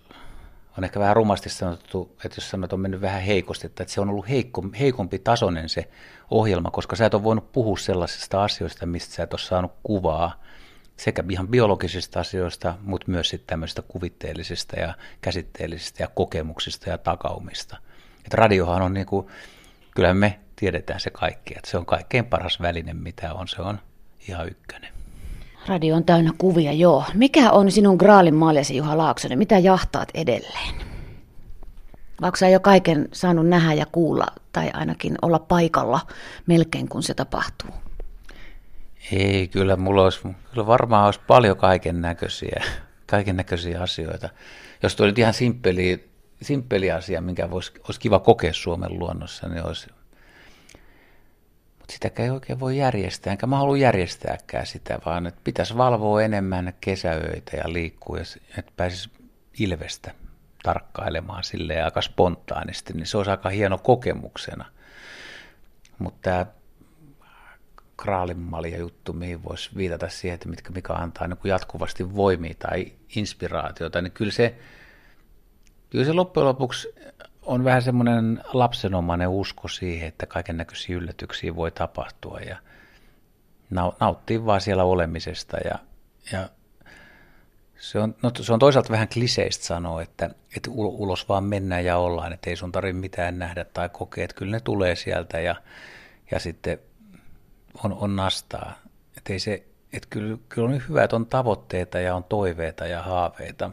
on 0.78 0.84
ehkä 0.84 1.00
vähän 1.00 1.16
rumasti 1.16 1.50
sanottu, 1.50 2.16
että 2.26 2.38
jos 2.38 2.50
sanot 2.50 2.74
on 2.74 2.80
mennyt 2.80 3.02
vähän 3.02 3.22
heikosti, 3.22 3.68
että 3.68 3.86
se 3.88 4.02
on 4.02 4.10
ollut 4.10 4.30
heikko, 4.30 4.64
heikompi 4.80 5.20
tasoinen 5.20 5.70
se 5.70 5.90
ohjelma, 6.32 6.72
koska 6.72 6.96
sä 6.96 7.06
et 7.06 7.14
ole 7.14 7.24
voinut 7.24 7.52
puhua 7.52 7.78
sellaisista 7.78 8.44
asioista, 8.44 8.86
mistä 8.86 9.14
sä 9.14 9.24
et 9.24 9.34
ole 9.34 9.40
saanut 9.40 9.72
kuvaa, 9.84 10.44
sekä 10.98 11.24
ihan 11.30 11.48
biologisista 11.48 12.20
asioista, 12.20 12.76
mutta 12.82 13.12
myös 13.12 13.30
sitten 13.30 13.48
tämmöisistä 13.48 13.82
kuvitteellisista 13.82 14.80
ja 14.80 14.94
käsitteellisistä 15.22 16.04
ja 16.04 16.08
kokemuksista 16.08 16.90
ja 16.90 16.98
takaumista. 16.98 17.78
Et 18.26 18.34
radiohan 18.34 18.82
on 18.82 18.94
niin 18.94 19.06
kuin, 19.06 19.28
kyllähän 19.96 20.18
me 20.18 20.40
tiedetään 20.56 21.00
se 21.00 21.10
kaikki, 21.10 21.54
että 21.58 21.70
se 21.72 21.78
on 21.78 21.86
kaikkein 21.86 22.26
paras 22.26 22.62
väline, 22.62 22.94
mitä 22.94 23.34
on, 23.34 23.48
se 23.48 23.62
on 23.62 23.80
ihan 24.28 24.48
ykkönen. 24.48 24.94
Radio 25.68 25.96
on 25.96 26.04
täynnä 26.04 26.32
kuvia, 26.38 26.72
joo. 26.72 27.04
Mikä 27.14 27.52
on 27.52 27.72
sinun 27.72 27.96
graalin 27.96 28.36
maljasi, 28.36 28.78
Juha 28.78 28.98
Laaksonen? 28.98 29.38
Mitä 29.38 29.58
jahtaat 29.60 30.10
edelleen? 30.14 30.76
Onko 32.22 32.36
sä 32.36 32.50
jo 32.50 32.60
kaiken 32.60 33.10
saanut 33.12 33.48
nähdä 33.48 33.74
ja 33.74 33.86
kuulla, 33.86 34.26
tai 34.52 34.72
ainakin 34.74 35.16
olla 35.22 35.40
paikalla 35.40 36.02
melkein, 36.48 36.90
kun 36.90 37.04
se 37.04 37.14
tapahtuu? 37.14 37.70
Ei, 39.12 39.48
kyllä 39.48 39.76
mulla 39.76 40.04
olisi, 40.04 40.20
kyllä 40.24 40.68
varmaan 40.68 41.06
olisi 41.06 41.20
paljon 41.28 41.58
kaiken 41.58 42.02
näköisiä, 42.02 42.64
kaiken 43.08 43.38
näköisiä 43.38 43.82
asioita. 43.82 44.30
Jos 44.84 44.96
tuo 44.96 45.06
nyt 45.06 45.20
ihan 45.20 45.34
simppeli, 45.34 46.10
simppeli 46.42 46.92
asia, 46.92 47.22
minkä 47.22 47.52
voisi, 47.52 47.72
olisi 47.84 48.00
kiva 48.00 48.20
kokea 48.20 48.54
Suomen 48.54 49.00
luonnossa, 49.00 49.50
niin 49.50 49.68
olisi 49.68 49.88
mutta 51.86 51.94
sitäkään 51.94 52.26
ei 52.26 52.32
oikein 52.32 52.60
voi 52.60 52.78
järjestää, 52.78 53.32
enkä 53.32 53.48
mä 53.48 53.58
halua 53.58 53.78
järjestääkään 53.78 54.66
sitä, 54.66 55.00
vaan 55.06 55.28
että 55.28 55.42
pitäisi 55.44 55.78
valvoa 55.78 56.22
enemmän 56.22 56.74
kesäöitä 56.82 57.58
ja 57.58 57.74
liikkua, 57.74 58.18
että 58.58 58.72
pääsisi 58.78 59.10
ilvestä 59.60 60.12
tarkkailemaan 60.64 61.44
sille 61.44 61.82
aika 61.82 62.02
spontaanisti, 62.02 62.94
niin 62.94 63.06
se 63.06 63.18
olisi 63.18 63.32
aika 63.32 63.50
hieno 63.50 63.78
kokemuksena. 63.78 64.66
Mutta 66.00 66.20
tämä 66.22 66.46
kraalinmalja 67.98 68.78
juttu, 68.78 69.14
mihin 69.14 69.44
voisi 69.44 69.70
viitata 69.78 70.10
siihen, 70.10 70.36
että 70.36 70.50
mitkä, 70.50 70.72
mikä 70.72 70.94
antaa 70.94 71.28
niin 71.28 71.40
jatkuvasti 71.44 72.16
voimia 72.16 72.54
tai 72.60 72.92
inspiraatiota, 73.16 74.02
niin 74.02 74.12
kyllä 74.12 74.32
se, 74.32 74.56
kyllä 75.90 76.06
se 76.06 76.14
loppujen 76.14 76.48
lopuksi 76.48 76.88
on 77.46 77.64
vähän 77.64 77.82
semmoinen 77.82 78.42
lapsenomainen 78.54 79.30
usko 79.30 79.68
siihen, 79.68 80.08
että 80.08 80.26
kaiken 80.26 80.58
näköisiä 80.58 80.98
yllätyksiä 80.98 81.56
voi 81.56 81.72
tapahtua 81.72 82.40
ja 82.40 82.58
nauttii 84.00 84.46
vaan 84.46 84.62
siellä 84.62 84.84
olemisesta 84.84 85.58
ja, 85.58 85.80
ja 86.32 86.50
se 87.78 88.00
on, 88.00 88.16
no, 88.24 88.32
se 88.42 88.54
on 88.54 88.60
toisaalta 88.60 88.90
vähän 88.92 89.08
kliseistä 89.08 89.66
sanoa, 89.66 90.02
että, 90.02 90.30
että 90.58 90.72
ulos 90.74 91.30
vaan 91.30 91.44
mennään 91.44 91.86
ja 91.86 91.98
ollaan, 91.98 92.34
että 92.34 92.50
ei 92.50 92.56
sun 92.56 92.72
tarvitse 92.72 93.00
mitään 93.00 93.40
nähdä 93.40 93.66
tai 93.66 93.90
kokea, 93.90 94.24
että 94.24 94.36
kyllä 94.36 94.52
ne 94.52 94.60
tulee 94.60 94.96
sieltä 94.96 95.40
ja, 95.40 95.56
ja 96.32 96.40
sitten 96.40 96.80
on, 97.84 97.94
on 97.94 98.16
nastaa. 98.16 98.74
Että 99.18 99.34
ei 99.34 99.40
se, 99.40 99.64
että 99.94 100.08
kyllä, 100.10 100.38
kyllä 100.50 100.68
on 100.68 100.82
hyvä, 100.90 101.04
että 101.04 101.16
on 101.16 101.26
tavoitteita 101.26 102.00
ja 102.00 102.16
on 102.16 102.24
toiveita 102.24 102.88
ja 102.88 103.02
haaveita. 103.02 103.72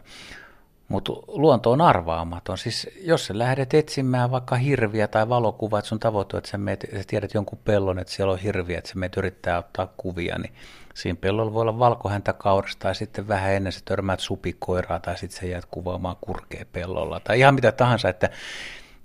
Mutta 0.93 1.13
luonto 1.27 1.71
on 1.71 1.81
arvaamaton. 1.81 2.59
Siis 2.59 2.91
jos 3.01 3.27
sä 3.27 3.39
lähdet 3.39 3.75
etsimään 3.75 4.31
vaikka 4.31 4.57
hirviä 4.57 5.09
tai 5.09 5.29
valokuvaa, 5.29 5.79
että 5.79 5.89
sun 5.89 6.01
tavoite 6.01 6.37
että 6.37 6.51
sä, 6.51 6.59
meet, 6.59 6.87
sä 6.97 7.05
tiedät 7.07 7.35
jonkun 7.35 7.59
pellon, 7.65 7.99
että 7.99 8.13
siellä 8.13 8.33
on 8.33 8.39
hirviä, 8.39 8.79
että 8.79 8.91
sä 8.91 8.99
meet 8.99 9.17
yrittää 9.17 9.59
ottaa 9.59 9.93
kuvia, 9.97 10.39
niin 10.39 10.53
siinä 10.95 11.19
pellolla 11.21 11.53
voi 11.53 11.63
olla 11.63 11.79
valkohäntä 11.79 12.35
tai 12.79 12.95
sitten 12.95 13.29
vähän 13.29 13.53
ennen 13.53 13.73
sä 13.73 13.81
törmäät 13.85 14.21
supikoiraa 14.21 15.01
tai 15.01 15.19
sitten 15.19 15.41
sä 15.41 15.47
jäät 15.47 15.65
kuvaamaan 15.71 16.17
kurkea 16.21 16.65
pellolla 16.73 17.21
tai 17.21 17.39
ihan 17.39 17.55
mitä 17.55 17.73
tahansa, 17.73 18.09
että, 18.09 18.31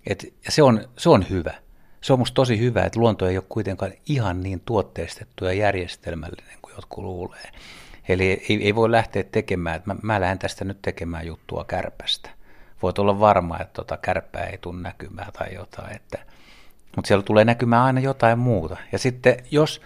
että 0.07 0.27
se, 0.49 0.63
on, 0.63 0.87
se 0.97 1.09
on 1.09 1.25
hyvä. 1.29 1.53
Se 2.01 2.13
on 2.13 2.19
musta 2.19 2.35
tosi 2.35 2.59
hyvä, 2.59 2.83
että 2.83 2.99
luonto 2.99 3.27
ei 3.27 3.37
ole 3.37 3.45
kuitenkaan 3.49 3.91
ihan 4.05 4.43
niin 4.43 4.61
tuotteistettu 4.65 5.45
ja 5.45 5.53
järjestelmällinen 5.53 6.57
kuin 6.61 6.73
jotkut 6.75 7.03
luulee. 7.03 7.51
Eli 8.09 8.45
ei, 8.49 8.63
ei 8.63 8.75
voi 8.75 8.91
lähteä 8.91 9.23
tekemään, 9.23 9.75
että 9.75 9.93
mä, 9.93 9.99
mä 10.01 10.21
lähden 10.21 10.39
tästä 10.39 10.65
nyt 10.65 10.81
tekemään 10.81 11.27
juttua 11.27 11.63
kärpästä. 11.63 12.29
Voit 12.81 12.99
olla 12.99 13.19
varma, 13.19 13.59
että 13.59 13.73
tota 13.73 13.97
kärppää 13.97 14.43
ei 14.43 14.57
tule 14.57 14.81
näkymään 14.81 15.33
tai 15.33 15.53
jotain, 15.53 15.95
että, 15.95 16.17
mutta 16.95 17.07
siellä 17.07 17.23
tulee 17.23 17.45
näkymään 17.45 17.83
aina 17.83 17.99
jotain 17.99 18.39
muuta. 18.39 18.77
Ja 18.91 18.99
sitten 18.99 19.37
jos 19.51 19.81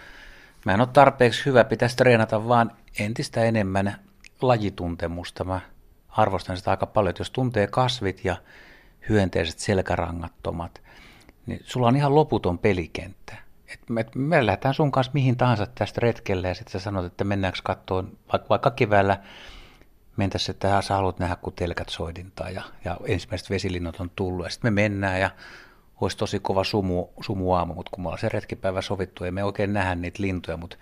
mä 0.64 0.74
en 0.74 0.80
ole 0.80 0.88
tarpeeksi 0.92 1.46
hyvä, 1.46 1.64
pitäisi 1.64 1.96
treenata 1.96 2.48
vaan 2.48 2.72
entistä 2.98 3.44
enemmän 3.44 3.96
lajituntemusta. 4.42 5.44
Mä 5.44 5.60
arvostan 6.08 6.56
sitä 6.56 6.70
aika 6.70 6.86
paljon, 6.86 7.10
että 7.10 7.20
jos 7.20 7.30
tuntee 7.30 7.66
kasvit 7.66 8.24
ja 8.24 8.36
hyönteiset 9.08 9.58
selkärangattomat, 9.58 10.82
niin 11.46 11.60
sulla 11.64 11.88
on 11.88 11.96
ihan 11.96 12.14
loputon 12.14 12.58
pelikenttä 12.58 13.36
et 13.72 13.90
me, 13.90 14.06
me 14.14 14.46
lähdetään 14.46 14.74
sun 14.74 14.92
kanssa 14.92 15.12
mihin 15.14 15.36
tahansa 15.36 15.66
tästä 15.66 16.00
retkelle 16.00 16.48
ja 16.48 16.54
sitten 16.54 16.72
sä 16.72 16.78
sanot, 16.78 17.04
että 17.04 17.24
mennäänkö 17.24 17.58
kattoon, 17.64 18.18
vaikka, 18.32 18.48
vaikka 18.48 18.70
keväällä 18.70 19.20
mentäisiin, 20.16 20.54
että 20.54 20.82
sä 20.82 20.94
haluat 20.94 21.18
nähdä, 21.18 21.36
kun 21.36 21.52
telkät 21.52 21.88
soidintaa 21.88 22.50
ja, 22.50 22.62
ja 22.84 22.96
ensimmäiset 23.06 23.50
vesilinnut 23.50 24.00
on 24.00 24.10
tullut 24.16 24.46
ja 24.46 24.50
sitten 24.50 24.72
me 24.72 24.82
mennään 24.82 25.20
ja 25.20 25.30
olisi 26.00 26.16
tosi 26.16 26.40
kova 26.40 26.64
sumu, 26.64 27.08
sumu 27.20 27.52
aamu, 27.52 27.74
mutta 27.74 27.90
kun 27.90 28.04
me 28.04 28.08
ollaan 28.08 28.20
se 28.20 28.28
retkipäivä 28.28 28.82
sovittu, 28.82 29.24
ei 29.24 29.30
me 29.30 29.44
oikein 29.44 29.72
nähdä 29.72 29.94
niitä 29.94 30.22
lintuja, 30.22 30.56
mutta 30.56 30.76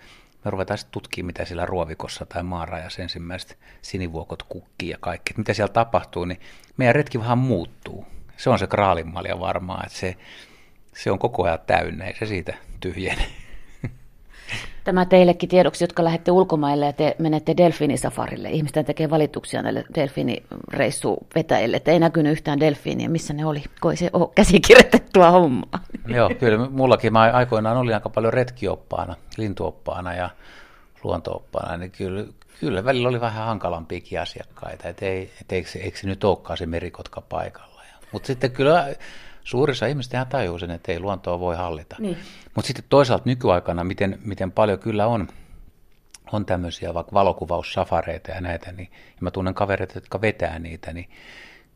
me 0.45 0.51
ruvetaan 0.51 0.77
sitten 0.77 0.91
tutkimaan, 0.91 1.27
mitä 1.27 1.45
siellä 1.45 1.65
ruovikossa 1.65 2.25
tai 2.25 2.43
maarajassa 2.43 3.01
ensimmäiset 3.01 3.57
sinivuokot 3.81 4.43
kukkii 4.43 4.89
ja 4.89 4.97
kaikki, 4.99 5.33
mitä 5.37 5.53
siellä 5.53 5.73
tapahtuu, 5.73 6.25
niin 6.25 6.39
meidän 6.77 6.95
retki 6.95 7.19
vähän 7.19 7.37
muuttuu. 7.37 8.05
Se 8.37 8.49
on 8.49 8.59
se 8.59 8.67
kraalinmalja 8.67 9.39
varmaan, 9.39 9.85
että 9.85 9.97
se, 9.97 10.17
se 10.95 11.11
on 11.11 11.19
koko 11.19 11.43
ajan 11.43 11.59
täynnä, 11.67 12.05
ei 12.05 12.15
se 12.19 12.25
siitä 12.25 12.53
tyhjene. 12.79 13.25
Tämä 14.83 15.05
teillekin 15.05 15.49
tiedoksi, 15.49 15.83
jotka 15.83 16.03
lähdette 16.03 16.31
ulkomaille 16.31 16.85
ja 16.85 16.93
te 16.93 17.15
menette 17.19 17.57
delfiinisafarille. 17.57 18.49
Ihmisten 18.49 18.85
tekee 18.85 19.09
valituksia 19.09 19.61
näille 19.61 19.85
delfiinireissuvetäjille, 19.95 21.77
että 21.77 21.91
ei 21.91 21.99
näkynyt 21.99 22.31
yhtään 22.31 22.59
delfiiniä, 22.59 23.09
missä 23.09 23.33
ne 23.33 23.45
oli, 23.45 23.63
kun 23.81 23.97
se 23.97 24.09
ole 24.13 24.29
käsikirjoitettua 24.35 25.31
hommaa. 25.31 25.79
Joo, 26.07 26.31
kyllä 26.39 26.69
mullakin 26.69 27.13
mä 27.13 27.21
aikoinaan 27.21 27.77
olin 27.77 27.93
aika 27.93 28.09
paljon 28.09 28.33
retkioppaana, 28.33 29.15
lintuoppaana 29.37 30.13
ja 30.13 30.29
luontooppaana, 31.03 31.77
niin 31.77 31.91
kyllä, 31.91 32.25
kyllä 32.59 32.85
välillä 32.85 33.09
oli 33.09 33.21
vähän 33.21 33.45
hankalampiakin 33.45 34.21
asiakkaita, 34.21 34.89
että 34.89 35.05
ei, 35.05 35.31
et 35.41 35.51
eikö, 35.51 35.69
eikö 35.79 35.97
se 35.97 36.07
nyt 36.07 36.23
olekaan 36.23 36.57
se 36.57 36.65
merikotka 36.65 37.21
paikalla. 37.21 37.71
Mutta 38.11 38.27
sitten 38.27 38.51
kyllä 38.51 38.95
Suurissa 39.43 39.85
ihmiset 39.85 40.13
ihan 40.13 40.27
tajuu 40.27 40.59
sen, 40.59 40.71
että 40.71 40.91
ei 40.91 40.99
luontoa 40.99 41.39
voi 41.39 41.55
hallita. 41.55 41.95
Niin. 41.99 42.17
Mutta 42.55 42.67
sitten 42.67 42.85
toisaalta 42.89 43.23
nykyaikana, 43.25 43.83
miten, 43.83 44.19
miten 44.25 44.51
paljon 44.51 44.79
kyllä 44.79 45.07
on, 45.07 45.27
on 46.31 46.45
tämmöisiä 46.45 46.93
vaikka 46.93 47.13
valokuvaussafareita 47.13 48.31
ja 48.31 48.41
näitä, 48.41 48.71
niin, 48.71 48.89
ja 48.91 49.17
mä 49.19 49.31
tunnen 49.31 49.53
kavereita, 49.53 49.97
jotka 49.97 50.21
vetää 50.21 50.59
niitä, 50.59 50.93
niin 50.93 51.09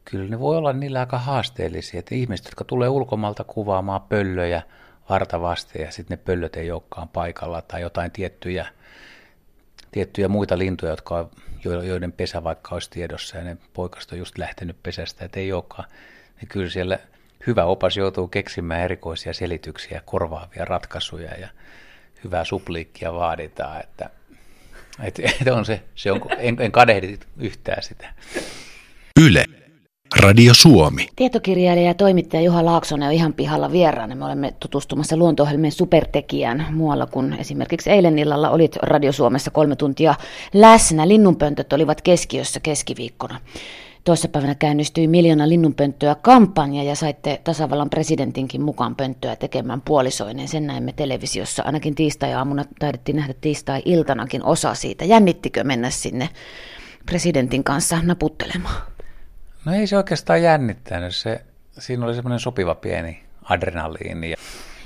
kyllä 0.05 0.29
ne 0.29 0.39
voi 0.39 0.57
olla 0.57 0.73
niillä 0.73 0.99
aika 0.99 1.17
haasteellisia, 1.17 1.99
että 1.99 2.15
ihmiset, 2.15 2.45
jotka 2.45 2.63
tulee 2.63 2.89
ulkomalta 2.89 3.43
kuvaamaan 3.43 4.01
pöllöjä 4.01 4.61
vartavasti 5.09 5.81
ja 5.81 5.91
sitten 5.91 6.17
ne 6.17 6.23
pöllöt 6.25 6.55
ei 6.55 6.71
olekaan 6.71 7.09
paikalla 7.09 7.61
tai 7.61 7.81
jotain 7.81 8.11
tiettyjä, 8.11 8.67
tiettyjä 9.91 10.27
muita 10.27 10.57
lintuja, 10.57 10.91
jotka 10.91 11.29
joiden 11.63 12.11
pesä 12.11 12.43
vaikka 12.43 12.75
olisi 12.75 12.89
tiedossa 12.89 13.37
ja 13.37 13.43
ne 13.43 13.57
poikasta 13.73 14.15
on 14.15 14.19
just 14.19 14.37
lähtenyt 14.37 14.83
pesästä, 14.83 15.25
että 15.25 15.39
ei 15.39 15.53
olekaan, 15.53 15.89
niin 16.41 16.47
kyllä 16.47 16.69
siellä– 16.69 16.99
hyvä 17.47 17.65
opas 17.65 17.97
joutuu 17.97 18.27
keksimään 18.27 18.81
erikoisia 18.81 19.33
selityksiä, 19.33 20.01
korvaavia 20.05 20.65
ratkaisuja 20.65 21.31
ja 21.39 21.47
hyvää 22.23 22.43
supliikkia 22.43 23.13
vaaditaan, 23.13 23.79
että, 23.79 24.09
että, 25.03 25.21
että 25.41 25.55
on 25.55 25.65
se, 25.65 25.81
se 25.95 26.11
on, 26.11 26.21
en, 26.37 26.57
en 26.59 26.71
kadehdi 26.71 27.17
yhtään 27.37 27.83
sitä. 27.83 28.13
Yle. 29.21 29.45
Radio 30.19 30.53
Suomi. 30.53 31.07
Tietokirjailija 31.15 31.87
ja 31.87 31.93
toimittaja 31.93 32.41
Juha 32.41 32.65
Laaksonen 32.65 33.07
on 33.07 33.13
ihan 33.13 33.33
pihalla 33.33 33.71
vieraana. 33.71 34.15
Me 34.15 34.25
olemme 34.25 34.53
tutustumassa 34.59 35.17
luonto 35.17 35.47
supertekijään 35.69 36.67
muualla 36.71 37.05
kuin 37.05 37.33
esimerkiksi 37.33 37.89
eilen 37.89 38.19
illalla 38.19 38.49
olit 38.49 38.75
Radio 38.75 39.11
Suomessa 39.11 39.51
kolme 39.51 39.75
tuntia 39.75 40.15
läsnä. 40.53 41.07
Linnunpöntöt 41.07 41.73
olivat 41.73 42.01
keskiössä 42.01 42.59
keskiviikkona. 42.59 43.39
Toissapäivänä 44.05 44.55
käynnistyi 44.55 45.07
miljoona 45.07 45.49
linnunpönttöä 45.49 46.15
kampanja 46.15 46.83
ja 46.83 46.95
saitte 46.95 47.41
tasavallan 47.43 47.89
presidentinkin 47.89 48.61
mukaan 48.61 48.95
pönttöä 48.95 49.35
tekemään 49.35 49.81
puolisoinen. 49.81 50.47
Sen 50.47 50.67
näimme 50.67 50.93
televisiossa. 50.93 51.63
Ainakin 51.63 51.95
tiistai-aamuna 51.95 52.65
taidettiin 52.79 53.15
nähdä 53.15 53.33
tiistai-iltanakin 53.41 54.43
osa 54.43 54.73
siitä. 54.73 55.05
Jännittikö 55.05 55.63
mennä 55.63 55.89
sinne 55.89 56.29
presidentin 57.05 57.63
kanssa 57.63 57.99
naputtelemaan? 58.03 58.81
No 59.65 59.73
ei 59.73 59.87
se 59.87 59.97
oikeastaan 59.97 60.43
jännittänyt. 60.43 61.15
Se, 61.15 61.41
siinä 61.71 62.05
oli 62.05 62.15
semmoinen 62.15 62.39
sopiva 62.39 62.75
pieni 62.75 63.23
adrenaliini. 63.43 64.33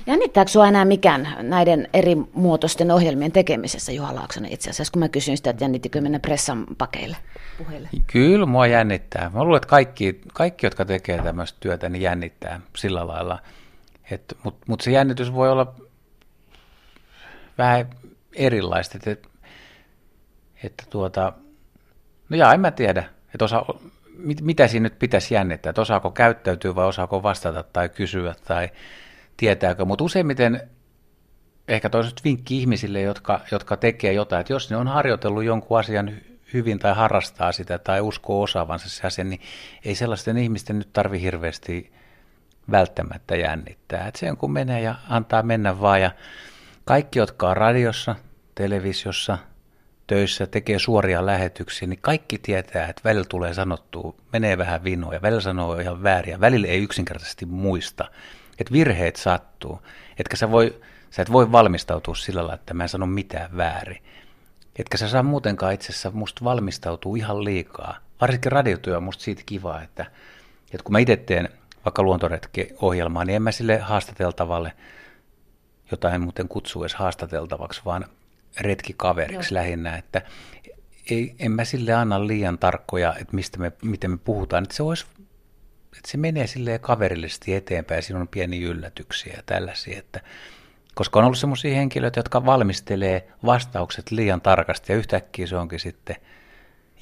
Jännittääkö 0.06 0.50
sinua 0.50 0.68
enää 0.68 0.84
mikään 0.84 1.36
näiden 1.38 1.88
eri 1.92 2.16
muotoisten 2.32 2.90
ohjelmien 2.90 3.32
tekemisessä, 3.32 3.92
Juha 3.92 4.14
Laaksonen 4.14 4.52
itse 4.52 4.70
asiassa, 4.70 4.92
kun 4.92 5.00
mä 5.00 5.08
kysyin 5.08 5.36
sitä, 5.36 5.50
että 5.50 5.64
jännittikö 5.64 6.00
mennä 6.00 6.18
pressan 6.18 6.66
pakeille, 6.78 7.16
puheille? 7.58 7.88
Kyllä, 8.12 8.46
mua 8.46 8.66
jännittää. 8.66 9.30
Mä 9.34 9.44
luulen, 9.44 9.56
että 9.56 9.68
kaikki, 9.68 10.20
kaikki 10.32 10.66
jotka 10.66 10.84
tekee 10.84 11.22
tämmöistä 11.22 11.56
työtä, 11.60 11.88
niin 11.88 12.02
jännittää 12.02 12.60
sillä 12.76 13.06
lailla. 13.06 13.38
Mutta 14.42 14.64
mut 14.68 14.80
se 14.80 14.90
jännitys 14.90 15.34
voi 15.34 15.50
olla 15.50 15.74
vähän 17.58 17.90
erilaista, 18.32 18.98
että, 19.06 19.28
että 20.64 20.84
tuota, 20.90 21.32
no 22.28 22.36
jaa, 22.36 22.54
en 22.54 22.60
mä 22.60 22.70
tiedä, 22.70 23.04
että 23.34 23.44
osa, 23.44 23.64
mit, 24.16 24.40
mitä 24.40 24.68
siinä 24.68 24.82
nyt 24.82 24.98
pitäisi 24.98 25.34
jännittää, 25.34 25.70
että 25.70 25.82
osaako 25.82 26.10
käyttäytyä 26.10 26.74
vai 26.74 26.86
osaako 26.86 27.22
vastata 27.22 27.62
tai 27.62 27.88
kysyä 27.88 28.34
tai 28.44 28.68
tietääkö, 29.40 29.84
mutta 29.84 30.04
useimmiten 30.04 30.70
ehkä 31.68 31.90
toiset 31.90 32.24
vinkki 32.24 32.58
ihmisille, 32.58 33.00
jotka, 33.00 33.40
jotka 33.52 33.76
tekee 33.76 34.12
jotain, 34.12 34.40
että 34.40 34.52
jos 34.52 34.70
ne 34.70 34.76
on 34.76 34.88
harjoitellut 34.88 35.44
jonkun 35.44 35.78
asian 35.78 36.12
hyvin 36.52 36.78
tai 36.78 36.94
harrastaa 36.94 37.52
sitä 37.52 37.78
tai 37.78 38.00
uskoo 38.00 38.42
osaavansa 38.42 38.88
se 38.88 39.06
asia, 39.06 39.24
niin 39.24 39.40
ei 39.84 39.94
sellaisten 39.94 40.38
ihmisten 40.38 40.78
nyt 40.78 40.92
tarvi 40.92 41.20
hirveästi 41.20 41.92
välttämättä 42.70 43.36
jännittää. 43.36 44.10
Se 44.14 44.30
on 44.30 44.36
kun 44.36 44.52
menee 44.52 44.80
ja 44.80 44.94
antaa 45.08 45.42
mennä 45.42 45.80
vaan. 45.80 46.00
Ja 46.00 46.10
kaikki, 46.84 47.18
jotka 47.18 47.50
on 47.50 47.56
radiossa, 47.56 48.16
televisiossa, 48.54 49.38
töissä, 50.06 50.46
tekee 50.46 50.78
suoria 50.78 51.26
lähetyksiä, 51.26 51.88
niin 51.88 51.98
kaikki 52.02 52.38
tietää, 52.38 52.88
että 52.88 53.02
välillä 53.04 53.26
tulee 53.28 53.54
sanottua, 53.54 54.14
menee 54.32 54.58
vähän 54.58 54.84
vinoja, 54.84 55.22
välillä 55.22 55.40
sanoo 55.40 55.78
ihan 55.78 56.02
vääriä, 56.02 56.40
välillä 56.40 56.66
ei 56.66 56.82
yksinkertaisesti 56.82 57.46
muista 57.46 58.04
että 58.60 58.72
virheet 58.72 59.16
sattuu, 59.16 59.82
etkä 60.18 60.36
sä, 60.36 60.50
voi, 60.50 60.80
sä 61.10 61.22
et 61.22 61.32
voi 61.32 61.52
valmistautua 61.52 62.14
sillä 62.14 62.38
lailla, 62.38 62.54
että 62.54 62.74
mä 62.74 62.82
en 62.82 62.88
sano 62.88 63.06
mitään 63.06 63.56
väärin. 63.56 64.02
Etkä 64.76 64.96
sä 64.96 65.08
saa 65.08 65.22
muutenkaan 65.22 65.74
itse 65.74 65.92
asiassa 65.92 66.10
musta 66.10 66.44
valmistautua 66.44 67.16
ihan 67.16 67.44
liikaa. 67.44 67.96
Varsinkin 68.20 68.52
radiotyö 68.52 68.96
on 68.96 69.02
musta 69.02 69.24
siitä 69.24 69.42
kiva, 69.46 69.80
että, 69.82 70.06
että 70.64 70.84
kun 70.84 70.92
mä 70.92 70.98
itse 70.98 71.16
teen 71.16 71.48
vaikka 71.84 72.02
luontoretki-ohjelmaa, 72.02 73.24
niin 73.24 73.36
en 73.36 73.42
mä 73.42 73.52
sille 73.52 73.78
haastateltavalle, 73.78 74.72
jota 75.90 76.10
en 76.10 76.20
muuten 76.20 76.48
kutsu 76.48 76.82
edes 76.82 76.94
haastateltavaksi, 76.94 77.80
vaan 77.84 78.04
retkikaveriksi 78.60 79.54
Joo. 79.54 79.60
lähinnä, 79.60 79.96
että 79.96 80.22
ei, 81.10 81.34
en 81.38 81.52
mä 81.52 81.64
sille 81.64 81.92
anna 81.92 82.26
liian 82.26 82.58
tarkkoja, 82.58 83.14
että 83.20 83.36
mistä 83.36 83.58
me, 83.58 83.72
miten 83.82 84.10
me 84.10 84.18
puhutaan, 84.24 84.62
että 84.62 84.76
se 84.76 84.82
olisi 84.82 85.06
että 85.96 86.10
se 86.10 86.16
menee 86.18 86.46
silleen 86.46 86.80
kaverillisesti 86.80 87.54
eteenpäin 87.54 88.02
siinä 88.02 88.20
on 88.20 88.28
pieni 88.28 88.62
yllätyksiä 88.62 89.34
ja 89.36 89.42
tällaisia, 89.46 89.98
että 89.98 90.20
koska 90.94 91.18
on 91.18 91.24
ollut 91.24 91.38
sellaisia 91.38 91.74
henkilöitä, 91.74 92.18
jotka 92.18 92.46
valmistelee 92.46 93.28
vastaukset 93.46 94.10
liian 94.10 94.40
tarkasti 94.40 94.92
ja 94.92 94.96
yhtäkkiä 94.96 95.46
se 95.46 95.56
onkin 95.56 95.80
sitten 95.80 96.16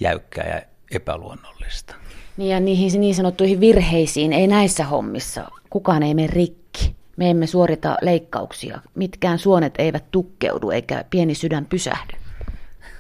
jäykkää 0.01 0.49
ja 0.49 0.63
epäluonnollista. 0.91 1.95
Niin 2.37 2.51
ja 2.51 2.61
niihin 2.61 3.01
niin 3.01 3.15
sanottuihin 3.15 3.61
virheisiin 3.61 4.33
ei 4.33 4.47
näissä 4.47 4.85
hommissa. 4.85 5.49
Kukaan 5.71 6.03
ei 6.03 6.15
mene 6.15 6.27
rikki. 6.27 6.97
Me 7.17 7.31
emme 7.31 7.47
suorita 7.47 7.97
leikkauksia. 8.01 8.81
Mitkään 8.95 9.39
suonet 9.39 9.75
eivät 9.79 10.05
tukkeudu 10.11 10.71
eikä 10.71 11.05
pieni 11.11 11.35
sydän 11.35 11.67
pysähdy. 11.67 12.17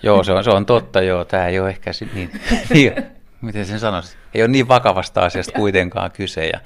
Joo, 0.02 0.24
se 0.24 0.32
on, 0.32 0.44
se 0.44 0.50
on 0.50 0.66
totta, 0.66 1.02
joo. 1.02 1.24
Tämä 1.24 1.46
ei 1.46 1.60
ole 1.60 1.68
ehkä 1.68 1.90
niin, 2.14 2.30
niin 2.74 2.92
miten 3.40 3.66
sen 3.66 3.80
sanoisin? 3.80 4.17
Ei 4.34 4.42
ole 4.42 4.48
niin 4.48 4.68
vakavasta 4.68 5.24
asiasta 5.24 5.52
kuitenkaan 5.60 6.10
kyse. 6.10 6.46
Ja, 6.46 6.60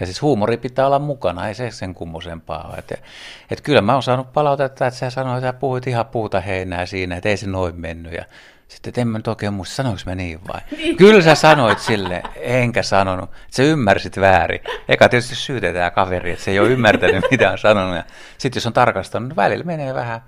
ja 0.00 0.06
siis 0.06 0.22
huumori 0.22 0.56
pitää 0.56 0.86
olla 0.86 0.98
mukana, 0.98 1.48
ei 1.48 1.54
se 1.54 1.70
sen 1.70 1.94
kummosempaa 1.94 2.68
ole. 2.68 2.76
Et, 2.78 3.02
et 3.50 3.60
kyllä 3.60 3.80
mä 3.80 3.92
oon 3.92 4.02
saanut 4.02 4.32
palautetta, 4.32 4.86
että 4.86 4.98
sä 4.98 5.10
sanoit, 5.10 5.44
että 5.44 5.60
puhuit 5.60 5.86
ihan 5.86 6.06
puuta 6.06 6.40
heinää 6.40 6.86
siinä, 6.86 7.16
että 7.16 7.28
ei 7.28 7.36
se 7.36 7.46
noin 7.46 7.80
mennyt. 7.80 8.12
Ja 8.12 8.24
sitten, 8.68 8.90
että 8.90 9.00
en 9.00 9.08
mä 9.08 9.18
nyt 9.18 9.28
oikein 9.28 9.54
muista, 9.54 9.74
sanoinko 9.74 10.02
mä 10.06 10.14
niin 10.14 10.40
vai? 10.48 10.60
Niin. 10.76 10.96
Kyllä 10.96 11.22
sä 11.22 11.34
sanoit 11.34 11.78
sille, 11.78 12.22
enkä 12.36 12.82
sanonut. 12.82 13.30
Sä 13.50 13.62
ymmärsit 13.62 14.20
väärin. 14.20 14.60
Eka 14.88 15.08
tietysti 15.08 15.34
syytetään 15.34 15.92
kaveri, 15.92 16.30
että 16.30 16.44
se 16.44 16.50
ei 16.50 16.60
ole 16.60 16.68
ymmärtänyt, 16.68 17.24
mitä 17.30 17.50
on 17.50 17.58
sanonut. 17.58 18.04
Sitten 18.38 18.60
jos 18.60 18.66
on 18.66 18.72
tarkastanut, 18.72 19.28
niin 19.28 19.36
välillä 19.36 19.64
menee 19.64 19.94
vähän 19.94 20.20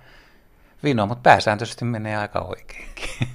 vinoa, 0.84 1.06
mutta 1.06 1.22
pääsääntöisesti 1.22 1.84
menee 1.84 2.16
aika 2.16 2.40
oikeinkin. 2.40 3.28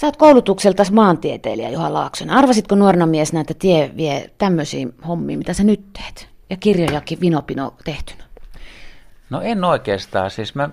Sä 0.00 0.06
oot 0.06 0.16
koulutukselta 0.16 0.82
maantieteilijä 0.92 1.70
Juha 1.70 1.92
Laaksonen. 1.92 2.34
Arvasitko 2.34 2.74
nuorena 2.74 3.06
mies 3.06 3.32
näitä 3.32 3.54
tie 3.54 3.90
vie 3.96 4.30
tämmöisiä 4.38 4.86
hommia, 5.08 5.38
mitä 5.38 5.52
sä 5.52 5.64
nyt 5.64 5.92
teet? 5.92 6.28
Ja 6.50 6.56
kirjojakin 6.56 7.20
vinopino 7.20 7.74
tehtynä. 7.84 8.24
No 9.30 9.40
en 9.40 9.64
oikeastaan. 9.64 10.30
Siis 10.30 10.54
mä, 10.54 10.70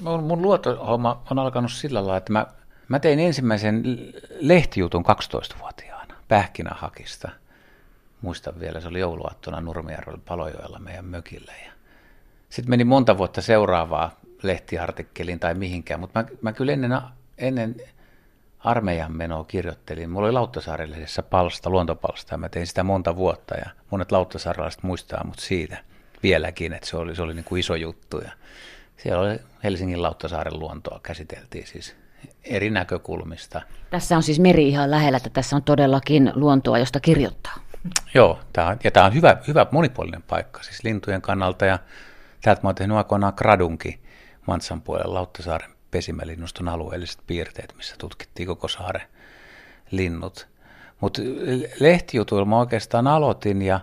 mun, 0.00 0.24
mun 0.24 0.42
luotohomma 0.42 1.22
on 1.30 1.38
alkanut 1.38 1.72
sillä 1.72 1.98
lailla, 1.98 2.16
että 2.16 2.32
mä, 2.32 2.46
mä 2.88 2.98
tein 2.98 3.18
ensimmäisen 3.18 3.82
lehtijutun 4.40 5.04
12-vuotiaana 5.06 6.14
Pähkinähakista. 6.28 7.28
Muistan 8.22 8.60
vielä, 8.60 8.80
se 8.80 8.88
oli 8.88 9.00
jouluaattona 9.00 9.60
Nurmijärvellä 9.60 10.20
Palojoella 10.28 10.78
meidän 10.78 11.04
mökillä. 11.04 11.52
Ja 11.66 11.72
sitten 12.48 12.70
meni 12.70 12.84
monta 12.84 13.18
vuotta 13.18 13.42
seuraavaa 13.42 14.20
lehtiartikkeliin 14.42 15.40
tai 15.40 15.54
mihinkään, 15.54 16.00
mutta 16.00 16.22
mä, 16.22 16.28
mä 16.42 16.52
kyllä 16.52 16.72
ennen, 16.72 17.00
ennen 17.38 17.76
armeijan 18.64 19.16
menoa 19.16 19.44
kirjoittelin. 19.44 20.10
Mulla 20.10 20.26
oli 20.26 20.32
Lauttasaaren 20.32 21.06
palsta, 21.30 21.70
luontopalsta, 21.70 22.34
ja 22.34 22.38
mä 22.38 22.48
tein 22.48 22.66
sitä 22.66 22.82
monta 22.82 23.16
vuotta, 23.16 23.54
ja 23.54 23.70
monet 23.90 24.12
lauttasaarelaiset 24.12 24.82
muistaa 24.82 25.24
mut 25.24 25.38
siitä 25.38 25.78
vieläkin, 26.22 26.72
että 26.72 26.88
se 26.88 26.96
oli, 26.96 27.16
se 27.16 27.22
oli 27.22 27.34
niin 27.34 27.44
kuin 27.44 27.60
iso 27.60 27.74
juttu. 27.74 28.18
Ja 28.18 28.30
siellä 28.96 29.22
oli 29.22 29.38
Helsingin 29.64 30.02
Lauttasaaren 30.02 30.58
luontoa 30.58 31.00
käsiteltiin 31.02 31.66
siis 31.66 31.96
eri 32.44 32.70
näkökulmista. 32.70 33.62
Tässä 33.90 34.16
on 34.16 34.22
siis 34.22 34.40
meri 34.40 34.68
ihan 34.68 34.90
lähellä, 34.90 35.16
että 35.16 35.30
tässä 35.30 35.56
on 35.56 35.62
todellakin 35.62 36.32
luontoa, 36.34 36.78
josta 36.78 37.00
kirjoittaa. 37.00 37.54
Joo, 38.14 38.38
tää 38.52 38.66
on, 38.66 38.76
ja 38.84 38.90
tämä 38.90 39.06
on 39.06 39.14
hyvä, 39.14 39.36
hyvä 39.48 39.66
monipuolinen 39.70 40.22
paikka 40.22 40.62
siis 40.62 40.84
lintujen 40.84 41.22
kannalta, 41.22 41.66
ja 41.66 41.78
täältä 42.42 42.62
mä 42.62 42.68
oon 42.68 42.74
tehnyt 42.74 42.96
aikoinaan 42.96 43.32
gradunkin 43.36 44.00
Mantsan 44.46 44.80
puolella 44.80 45.14
Lauttasaaren 45.14 45.73
pesimälinnuston 45.94 46.68
alueelliset 46.68 47.20
piirteet, 47.26 47.74
missä 47.76 47.94
tutkittiin 47.98 48.46
koko 48.46 48.68
saaren 48.68 49.06
linnut. 49.90 50.48
Mutta 51.00 51.22
lehtijutuilla 51.80 52.44
mä 52.44 52.58
oikeastaan 52.58 53.06
aloitin 53.06 53.62
ja 53.62 53.80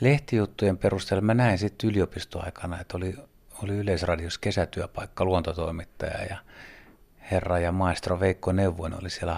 lehtijuttujen 0.00 0.78
perusteella 0.78 1.22
mä 1.22 1.34
näin 1.34 1.58
sitten 1.58 1.90
yliopistoaikana, 1.90 2.80
että 2.80 2.96
oli, 2.96 3.14
oli 3.62 3.72
Yleisradios 3.72 4.38
kesätyöpaikka 4.38 5.24
luontotoimittaja 5.24 6.24
ja 6.24 6.36
herra 7.30 7.58
ja 7.58 7.72
maestro 7.72 8.20
Veikko 8.20 8.52
Neuvoinen 8.52 9.00
oli 9.00 9.10
siellä 9.10 9.36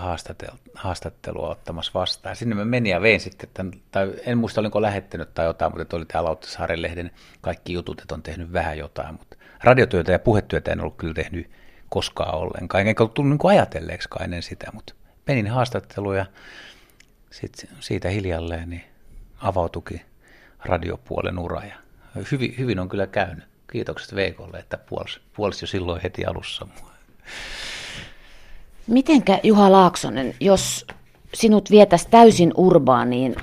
haastattelua 0.74 1.48
ottamassa 1.48 1.92
vastaan. 1.94 2.36
Sinne 2.36 2.54
mä 2.54 2.64
menin 2.64 2.90
ja 2.90 3.00
vein 3.00 3.20
sitten, 3.20 3.48
tämän, 3.54 3.72
tai 3.90 4.12
en 4.26 4.38
muista 4.38 4.60
olinko 4.60 4.82
lähettänyt 4.82 5.34
tai 5.34 5.46
jotain, 5.46 5.78
mutta 5.78 5.96
oli 5.96 6.04
täällä 6.04 6.28
Lauttasaaren 6.28 6.82
lehden 6.82 7.10
kaikki 7.40 7.72
jutut, 7.72 8.00
että 8.00 8.14
on 8.14 8.22
tehnyt 8.22 8.52
vähän 8.52 8.78
jotain, 8.78 9.14
mutta 9.14 9.36
radiotyötä 9.64 10.12
ja 10.12 10.18
puhetyötä 10.18 10.72
en 10.72 10.80
ollut 10.80 10.96
kyllä 10.96 11.14
tehnyt 11.14 11.50
koskaan 11.94 12.34
ollenkaan. 12.34 12.86
Enkä 12.86 13.06
tullut 13.14 13.30
niin 13.30 13.50
ajatelleeksikaan 13.50 14.24
ennen 14.24 14.42
sitä, 14.42 14.70
mutta 14.72 14.94
menin 15.26 15.46
haastatteluun 15.46 16.16
ja 16.16 16.26
sit 17.30 17.68
siitä 17.80 18.08
hiljalleen 18.08 18.70
niin 18.70 18.84
avautukin 19.38 20.00
radiopuolen 20.64 21.38
ura. 21.38 21.62
Ja 21.64 21.74
hyvin, 22.32 22.54
hyvin 22.58 22.78
on 22.78 22.88
kyllä 22.88 23.06
käynyt. 23.06 23.44
Kiitokset 23.72 24.14
Veikolle, 24.14 24.58
että 24.58 24.78
puolsi, 24.78 25.20
puolsi 25.36 25.62
jo 25.62 25.66
silloin 25.66 26.00
heti 26.02 26.24
alussa 26.24 26.66
mua. 26.66 26.90
Mitenkä 28.86 29.40
Juha 29.42 29.72
Laaksonen, 29.72 30.34
jos 30.40 30.86
sinut 31.34 31.70
vietäisi 31.70 32.08
täysin 32.10 32.52
urbaaniin 32.56 33.36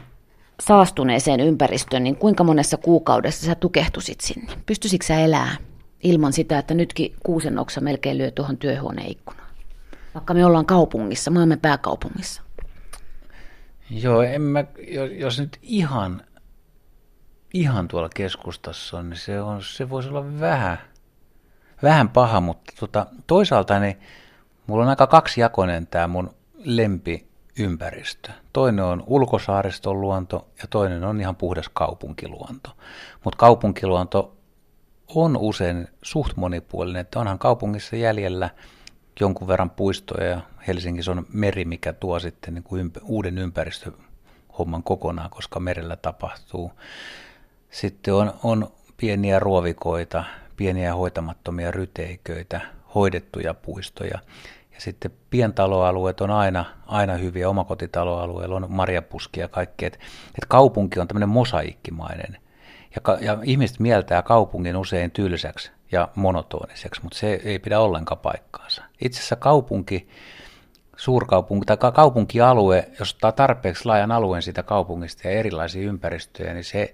saastuneeseen 0.61 1.39
ympäristöön, 1.39 2.03
niin 2.03 2.15
kuinka 2.15 2.43
monessa 2.43 2.77
kuukaudessa 2.77 3.45
sä 3.45 3.55
tukehtusit 3.55 4.21
sinne? 4.21 4.53
Pystyisikö 4.65 5.05
sä 5.05 5.19
elämään? 5.19 5.70
Ilman 6.03 6.33
sitä, 6.33 6.59
että 6.59 6.73
nytkin 6.73 7.15
kuusennoksa 7.23 7.81
melkein 7.81 8.17
lyö 8.17 8.31
tuohon 8.31 8.57
työhuoneen 8.57 9.11
ikkunaan. 9.11 9.51
Vaikka 10.13 10.33
me 10.33 10.45
ollaan 10.45 10.65
kaupungissa, 10.65 11.31
maamme 11.31 11.57
pääkaupungissa. 11.57 12.41
Joo, 13.89 14.21
en 14.21 14.41
mä, 14.41 14.65
jos 15.17 15.39
nyt 15.39 15.59
ihan, 15.61 16.21
ihan 17.53 17.87
tuolla 17.87 18.09
keskustassa 18.15 18.97
on, 18.97 19.09
niin 19.09 19.19
se, 19.19 19.41
on, 19.41 19.63
se 19.63 19.89
voisi 19.89 20.09
olla 20.09 20.39
vähän, 20.39 20.77
vähän 21.83 22.09
paha, 22.09 22.41
mutta 22.41 22.73
tota, 22.79 23.05
toisaalta 23.27 23.79
niin 23.79 23.99
mulla 24.67 24.83
on 24.83 24.89
aika 24.89 25.07
kaksijakoinen 25.07 25.87
tämä 25.87 26.07
mun 26.07 26.33
lempiympäristö. 26.63 28.31
Toinen 28.53 28.85
on 28.85 29.03
ulkosaariston 29.07 30.01
luonto 30.01 30.47
ja 30.61 30.67
toinen 30.69 31.03
on 31.03 31.21
ihan 31.21 31.35
puhdas 31.35 31.69
kaupunkiluonto. 31.69 32.69
Mutta 33.23 33.37
kaupunkiluonto 33.37 34.37
on 35.15 35.37
usein 35.37 35.87
suht 36.01 36.37
monipuolinen, 36.37 37.01
että 37.01 37.19
onhan 37.19 37.39
kaupungissa 37.39 37.95
jäljellä 37.95 38.49
jonkun 39.19 39.47
verran 39.47 39.69
puistoja 39.69 40.29
ja 40.29 40.41
Helsingissä 40.67 41.11
on 41.11 41.25
meri, 41.33 41.65
mikä 41.65 41.93
tuo 41.93 42.19
sitten 42.19 42.53
niin 42.53 42.63
kuin 42.63 42.79
ympä, 42.79 42.99
uuden 43.03 43.37
ympäristöhomman 43.37 44.83
kokonaan, 44.83 45.29
koska 45.29 45.59
merellä 45.59 45.95
tapahtuu. 45.95 46.71
Sitten 47.69 48.13
on, 48.13 48.33
on 48.43 48.71
pieniä 48.97 49.39
ruovikoita, 49.39 50.23
pieniä 50.57 50.95
hoitamattomia 50.95 51.71
ryteiköitä, 51.71 52.61
hoidettuja 52.95 53.53
puistoja. 53.53 54.19
Ja 54.73 54.81
sitten 54.81 55.11
pientaloalueet 55.29 56.21
on 56.21 56.31
aina, 56.31 56.65
aina 56.85 57.13
hyviä, 57.13 57.49
omakotitaloalueilla 57.49 58.55
on 58.55 58.65
marjapuskia 58.69 59.43
ja 59.43 59.47
kaikkea. 59.47 59.87
Et, 59.87 59.93
et 60.37 60.45
kaupunki 60.47 60.99
on 60.99 61.07
tämmöinen 61.07 61.29
mosaikkimainen 61.29 62.37
ja, 62.95 63.17
ja 63.21 63.37
ihmiset 63.43 63.79
mieltää 63.79 64.21
kaupungin 64.21 64.77
usein 64.77 65.11
tylsäksi 65.11 65.71
ja 65.91 66.09
monotoniseksi, 66.15 67.03
mutta 67.03 67.17
se 67.17 67.41
ei 67.43 67.59
pidä 67.59 67.79
ollenkaan 67.79 68.19
paikkaansa. 68.19 68.83
Itse 69.01 69.19
asiassa 69.19 69.35
kaupunki, 69.35 70.07
suurkaupunki 70.97 71.65
tai 71.65 71.77
kaupunkialue, 71.93 72.89
jos 72.99 73.13
ottaa 73.13 73.31
tarpeeksi 73.31 73.85
laajan 73.85 74.11
alueen 74.11 74.41
siitä 74.41 74.63
kaupungista 74.63 75.27
ja 75.27 75.33
erilaisia 75.33 75.87
ympäristöjä, 75.87 76.53
niin 76.53 76.63
se, 76.63 76.93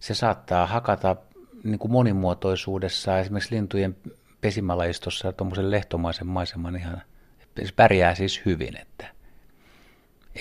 se 0.00 0.14
saattaa 0.14 0.66
hakata 0.66 1.16
niin 1.64 1.78
kuin 1.78 1.92
monimuotoisuudessa 1.92 3.18
esimerkiksi 3.18 3.54
lintujen 3.54 3.96
pesimälajistossa 4.40 5.32
tuommoisen 5.32 5.70
lehtomaisen 5.70 6.26
maiseman 6.26 6.76
ihan, 6.76 7.02
pärjää 7.76 8.14
siis 8.14 8.42
hyvin. 8.46 8.80
Että. 8.80 9.06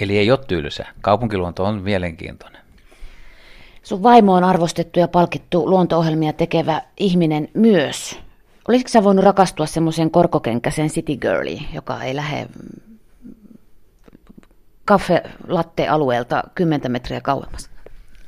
Eli 0.01 0.17
ei 0.17 0.31
ole 0.31 0.39
tylsä. 0.47 0.85
Kaupunkiluonto 1.01 1.63
on 1.63 1.81
mielenkiintoinen. 1.81 2.62
Sun 3.83 4.03
vaimo 4.03 4.33
on 4.33 4.43
arvostettu 4.43 4.99
ja 4.99 5.07
palkittu 5.07 5.69
luonto-ohjelmia 5.69 6.33
tekevä 6.33 6.81
ihminen 6.97 7.47
myös. 7.53 8.19
Olisiko 8.67 8.89
sä 8.89 9.03
voinut 9.03 9.25
rakastua 9.25 9.65
semmoiseen 9.65 10.11
korkokenkäiseen 10.11 10.89
city 10.89 11.15
girliin, 11.15 11.67
joka 11.73 12.03
ei 12.03 12.15
lähde 12.15 12.47
kaffe 14.85 15.23
latte 15.47 15.87
alueelta 15.87 16.43
10 16.55 16.91
metriä 16.91 17.21
kauemmas? 17.21 17.69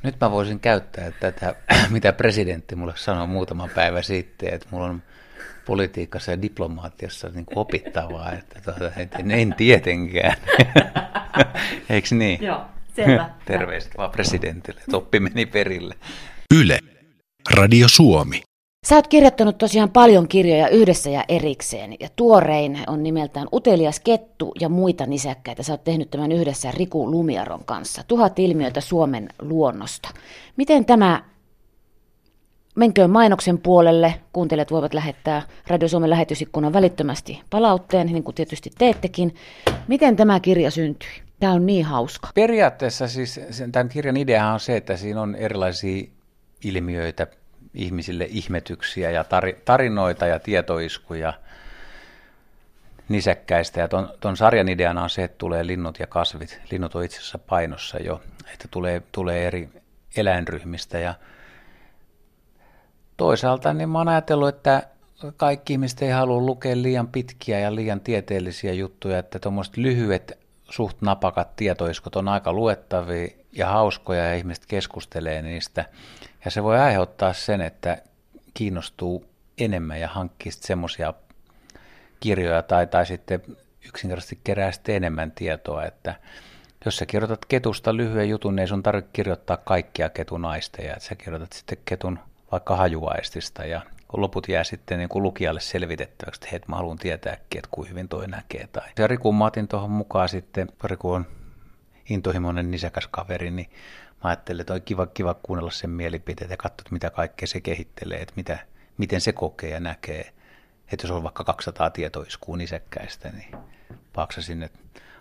Nyt 0.02 0.16
mä 0.20 0.30
voisin 0.30 0.60
käyttää 0.60 1.10
tätä, 1.20 1.54
mitä 1.90 2.12
presidentti 2.12 2.76
mulle 2.76 2.92
sanoi 2.96 3.26
muutama 3.26 3.68
päivä 3.74 4.02
sitten, 4.02 4.54
että 4.54 4.66
mulla 4.70 4.86
on 4.86 5.02
politiikassa 5.66 6.30
ja 6.30 6.42
diplomaatiassa 6.42 7.28
niin 7.28 7.46
opittavaa, 7.54 8.32
että 8.32 8.60
tuota, 8.64 8.90
en, 9.18 9.30
en 9.30 9.54
tietenkään. 9.54 10.36
Eikö 11.90 12.14
niin? 12.14 12.42
Joo. 12.42 12.60
Selvä. 12.96 13.30
Terveiset 13.44 13.92
vaan 13.98 14.10
presidentille, 14.10 14.80
että 14.80 14.96
oppi 14.96 15.20
meni 15.20 15.46
perille. 15.46 15.94
Yle, 16.54 16.78
Radio 17.50 17.86
Suomi. 17.88 18.42
Sä 18.86 18.94
oot 18.94 19.08
kirjoittanut 19.08 19.58
tosiaan 19.58 19.90
paljon 19.90 20.28
kirjoja 20.28 20.68
yhdessä 20.68 21.10
ja 21.10 21.24
erikseen, 21.28 21.94
ja 22.00 22.08
tuorein 22.16 22.78
on 22.86 23.02
nimeltään 23.02 23.48
Utelias 23.52 24.00
kettu 24.00 24.52
ja 24.60 24.68
muita 24.68 25.06
nisäkkäitä. 25.06 25.62
Sä 25.62 25.72
oot 25.72 25.84
tehnyt 25.84 26.10
tämän 26.10 26.32
yhdessä 26.32 26.70
Riku 26.70 27.10
Lumiaron 27.10 27.64
kanssa. 27.64 28.02
Tuhat 28.08 28.38
ilmiötä 28.38 28.80
Suomen 28.80 29.28
luonnosta. 29.42 30.08
Miten 30.56 30.84
tämä 30.84 31.24
menköön 32.76 33.10
mainoksen 33.10 33.58
puolelle. 33.58 34.14
Kuuntelijat 34.32 34.70
voivat 34.70 34.94
lähettää 34.94 35.42
Radio 35.66 35.88
Suomen 35.88 36.10
lähetysikkunan 36.10 36.72
välittömästi 36.72 37.40
palautteen, 37.50 38.06
niin 38.06 38.24
kuin 38.24 38.34
tietysti 38.34 38.70
teettekin. 38.78 39.34
Miten 39.88 40.16
tämä 40.16 40.40
kirja 40.40 40.70
syntyi? 40.70 41.25
Tämä 41.40 41.52
on 41.52 41.66
niin 41.66 41.84
hauska. 41.84 42.28
Periaatteessa 42.34 43.08
siis 43.08 43.40
tämän 43.72 43.88
kirjan 43.88 44.16
idea 44.16 44.46
on 44.46 44.60
se, 44.60 44.76
että 44.76 44.96
siinä 44.96 45.20
on 45.20 45.34
erilaisia 45.34 46.04
ilmiöitä, 46.64 47.26
ihmisille 47.74 48.26
ihmetyksiä 48.30 49.10
ja 49.10 49.24
tarinoita 49.64 50.26
ja 50.26 50.38
tietoiskuja 50.38 51.32
nisäkkäistä. 53.08 53.80
Ja 53.80 53.88
ton, 53.88 54.08
ton 54.20 54.36
sarjan 54.36 54.68
ideana 54.68 55.02
on 55.02 55.10
se, 55.10 55.24
että 55.24 55.38
tulee 55.38 55.66
linnut 55.66 55.98
ja 55.98 56.06
kasvit. 56.06 56.60
Linnut 56.70 56.94
on 56.94 57.04
itse 57.04 57.18
asiassa 57.18 57.38
painossa 57.38 57.98
jo, 57.98 58.22
että 58.52 58.68
tulee, 58.70 59.02
tulee 59.12 59.46
eri 59.46 59.68
eläinryhmistä. 60.16 60.98
Ja 60.98 61.14
toisaalta 63.16 63.72
niin 63.72 63.88
mä 63.88 63.98
oon 63.98 64.08
ajatellut, 64.08 64.48
että 64.48 64.82
kaikki 65.36 65.72
ihmiset 65.72 66.02
ei 66.02 66.10
halua 66.10 66.40
lukea 66.40 66.76
liian 66.76 67.08
pitkiä 67.08 67.58
ja 67.58 67.74
liian 67.74 68.00
tieteellisiä 68.00 68.72
juttuja, 68.72 69.18
että 69.18 69.38
tuommoiset 69.38 69.76
lyhyet, 69.76 70.45
suht 70.70 71.02
napakat 71.02 71.56
tietoiskot 71.56 72.16
on 72.16 72.28
aika 72.28 72.52
luettavia 72.52 73.28
ja 73.52 73.66
hauskoja 73.66 74.24
ja 74.24 74.34
ihmiset 74.34 74.66
keskustelee 74.66 75.42
niistä. 75.42 75.84
Ja 76.44 76.50
se 76.50 76.62
voi 76.62 76.78
aiheuttaa 76.78 77.32
sen, 77.32 77.60
että 77.60 78.02
kiinnostuu 78.54 79.24
enemmän 79.58 80.00
ja 80.00 80.08
hankkii 80.08 80.52
semmoisia 80.52 81.14
kirjoja 82.20 82.62
tai, 82.62 82.86
tai 82.86 83.06
sitten 83.06 83.42
yksinkertaisesti 83.88 84.40
kerää 84.44 84.72
sitten 84.72 84.94
enemmän 84.94 85.32
tietoa, 85.32 85.84
että 85.84 86.14
jos 86.84 86.96
sä 86.96 87.06
kirjoitat 87.06 87.44
ketusta 87.44 87.96
lyhyen 87.96 88.28
jutun, 88.28 88.56
niin 88.56 88.60
ei 88.60 88.68
sun 88.68 88.82
tarvitse 88.82 89.10
kirjoittaa 89.12 89.56
kaikkia 89.56 90.08
ketunaisteja, 90.08 90.92
että 90.92 91.08
sä 91.08 91.14
kirjoitat 91.14 91.52
sitten 91.52 91.78
ketun 91.84 92.18
vaikka 92.52 92.76
hajuaistista 92.76 93.64
ja 93.64 93.80
loput 94.22 94.48
jää 94.48 94.64
sitten 94.64 94.98
niin 94.98 95.08
kuin 95.08 95.22
lukijalle 95.22 95.60
selvitettäväksi, 95.60 96.38
että 96.38 96.48
hei, 96.50 96.60
mä 96.68 96.76
haluan 96.76 96.98
tietääkin, 96.98 97.58
että 97.58 97.68
kuinka 97.70 97.90
hyvin 97.90 98.08
toi 98.08 98.26
näkee. 98.26 98.66
Tai 98.66 98.88
ja 98.98 99.06
Riku 99.06 99.32
mä 99.32 99.44
otin 99.44 99.68
tuohon 99.68 99.90
mukaan 99.90 100.28
sitten, 100.28 100.68
Riku 100.84 101.12
on 101.12 101.26
intohimoinen 102.10 102.70
nisäkäs 102.70 103.08
kaveri, 103.10 103.50
niin 103.50 103.70
mä 104.24 104.30
ajattelin, 104.30 104.60
että 104.60 104.74
on 104.74 104.82
kiva, 104.82 105.06
kiva 105.06 105.34
kuunnella 105.34 105.70
sen 105.70 105.90
mielipiteet 105.90 106.50
ja 106.50 106.56
katsoa, 106.56 106.88
mitä 106.90 107.10
kaikkea 107.10 107.46
se 107.46 107.60
kehittelee, 107.60 108.18
että 108.18 108.34
mitä, 108.36 108.58
miten 108.98 109.20
se 109.20 109.32
kokee 109.32 109.70
ja 109.70 109.80
näkee. 109.80 110.32
Että 110.92 111.06
jos 111.06 111.10
on 111.10 111.22
vaikka 111.22 111.44
200 111.44 111.90
tietoiskuu 111.90 112.56
nisäkkäistä, 112.56 113.28
niin 113.28 113.56
paksa 114.12 114.42
sinne 114.42 114.70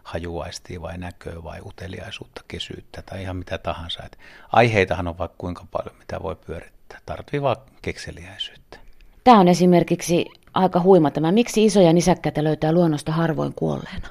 hajuaistia 0.03 0.81
vai 0.81 0.97
näköä 0.97 1.43
vai 1.43 1.59
uteliaisuutta, 1.65 2.41
kesyyttä 2.47 3.01
tai 3.01 3.21
ihan 3.21 3.37
mitä 3.37 3.57
tahansa. 3.57 4.03
Et 4.03 4.19
aiheitahan 4.51 5.07
on 5.07 5.17
vaikka 5.17 5.35
kuinka 5.37 5.65
paljon, 5.71 5.95
mitä 5.99 6.21
voi 6.21 6.35
pyörittää. 6.35 6.99
Tarvitsee 7.05 7.41
vaan 7.41 7.57
kekseliäisyyttä. 7.81 8.84
Tämä 9.25 9.39
on 9.39 9.47
esimerkiksi 9.47 10.25
aika 10.53 10.81
huima 10.81 11.11
tämä. 11.11 11.31
Miksi 11.31 11.65
isoja 11.65 11.93
nisäkkäitä 11.93 12.43
löytää 12.43 12.71
luonnosta 12.71 13.11
harvoin 13.11 13.53
kuolleena? 13.53 14.07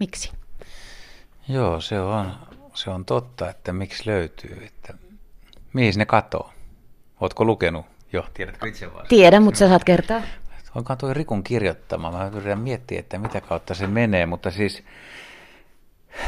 Miksi? 0.00 0.32
Joo, 1.48 1.80
se 1.80 2.00
on, 2.00 2.32
se 2.74 2.90
on 2.90 3.04
totta, 3.04 3.50
että 3.50 3.72
miksi 3.72 4.02
löytyy. 4.06 4.62
Että 4.66 4.94
mihin 5.72 5.94
ne 5.96 6.06
katoo? 6.06 6.50
Oletko 7.20 7.44
lukenut 7.44 7.86
jo? 8.12 8.24
Tiedätkö 8.34 8.68
itse 8.68 8.94
vaan? 8.94 9.06
Tiedän, 9.08 9.42
mutta 9.42 9.58
sä 9.58 9.68
saat 9.68 9.84
kertaa. 9.84 10.22
Onkaan 10.74 10.98
tuo 10.98 11.14
Rikun 11.14 11.44
kirjoittama. 11.44 12.10
Mä 12.10 12.30
yritän 12.34 12.60
miettiä, 12.60 12.98
että 13.00 13.18
mitä 13.18 13.40
kautta 13.40 13.74
se 13.74 13.86
menee, 13.86 14.26
mutta 14.26 14.50
siis 14.50 14.82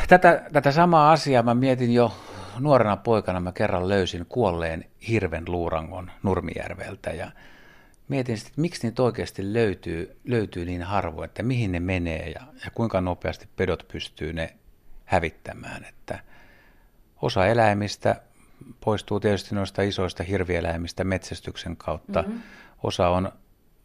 tätä, 0.08 0.42
tätä 0.52 0.72
samaa 0.72 1.12
asiaa 1.12 1.42
mä 1.42 1.54
mietin 1.54 1.94
jo 1.94 2.12
nuorena 2.58 2.96
poikana. 2.96 3.40
Mä 3.40 3.52
kerran 3.52 3.88
löysin 3.88 4.26
kuolleen 4.28 4.84
hirven 5.08 5.44
luurangon 5.48 6.10
Nurmijärveltä 6.22 7.10
ja 7.10 7.30
mietin 8.08 8.36
sitten, 8.36 8.50
että 8.50 8.60
miksi 8.60 8.86
niitä 8.86 9.02
oikeasti 9.02 9.52
löytyy, 9.52 10.16
löytyy 10.24 10.64
niin 10.64 10.82
harvoin, 10.82 11.28
että 11.28 11.42
mihin 11.42 11.72
ne 11.72 11.80
menee 11.80 12.30
ja, 12.30 12.40
ja 12.64 12.70
kuinka 12.70 13.00
nopeasti 13.00 13.48
pedot 13.56 13.88
pystyy 13.92 14.32
ne 14.32 14.56
hävittämään. 15.04 15.84
Että 15.84 16.18
osa 17.22 17.46
eläimistä 17.46 18.20
poistuu 18.80 19.20
tietysti 19.20 19.54
noista 19.54 19.82
isoista 19.82 20.22
hirvieläimistä 20.22 21.04
metsästyksen 21.04 21.76
kautta. 21.76 22.22
Mm-hmm. 22.22 22.42
Osa, 22.82 23.08
on, 23.08 23.32